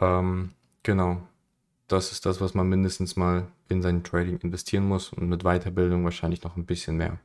Ähm, 0.00 0.50
genau, 0.82 1.22
das 1.88 2.12
ist 2.12 2.26
das, 2.26 2.40
was 2.40 2.54
man 2.54 2.68
mindestens 2.68 3.16
mal 3.16 3.46
in 3.68 3.82
sein 3.82 4.04
Trading 4.04 4.38
investieren 4.38 4.86
muss 4.86 5.12
und 5.12 5.28
mit 5.28 5.42
Weiterbildung 5.42 6.04
wahrscheinlich 6.04 6.42
noch 6.42 6.56
ein 6.56 6.66
bisschen 6.66 6.96
mehr. 6.96 7.18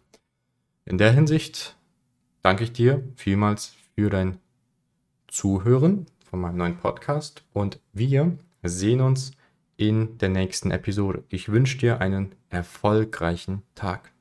In 0.85 0.97
der 0.97 1.11
Hinsicht 1.11 1.75
danke 2.41 2.63
ich 2.63 2.73
dir 2.73 3.03
vielmals 3.15 3.73
für 3.95 4.09
dein 4.09 4.39
Zuhören 5.27 6.05
von 6.29 6.39
meinem 6.39 6.57
neuen 6.57 6.77
Podcast 6.77 7.43
und 7.53 7.79
wir 7.93 8.37
sehen 8.63 9.01
uns 9.01 9.31
in 9.77 10.17
der 10.17 10.29
nächsten 10.29 10.71
Episode. 10.71 11.23
Ich 11.29 11.49
wünsche 11.49 11.77
dir 11.77 12.01
einen 12.01 12.35
erfolgreichen 12.49 13.61
Tag. 13.75 14.11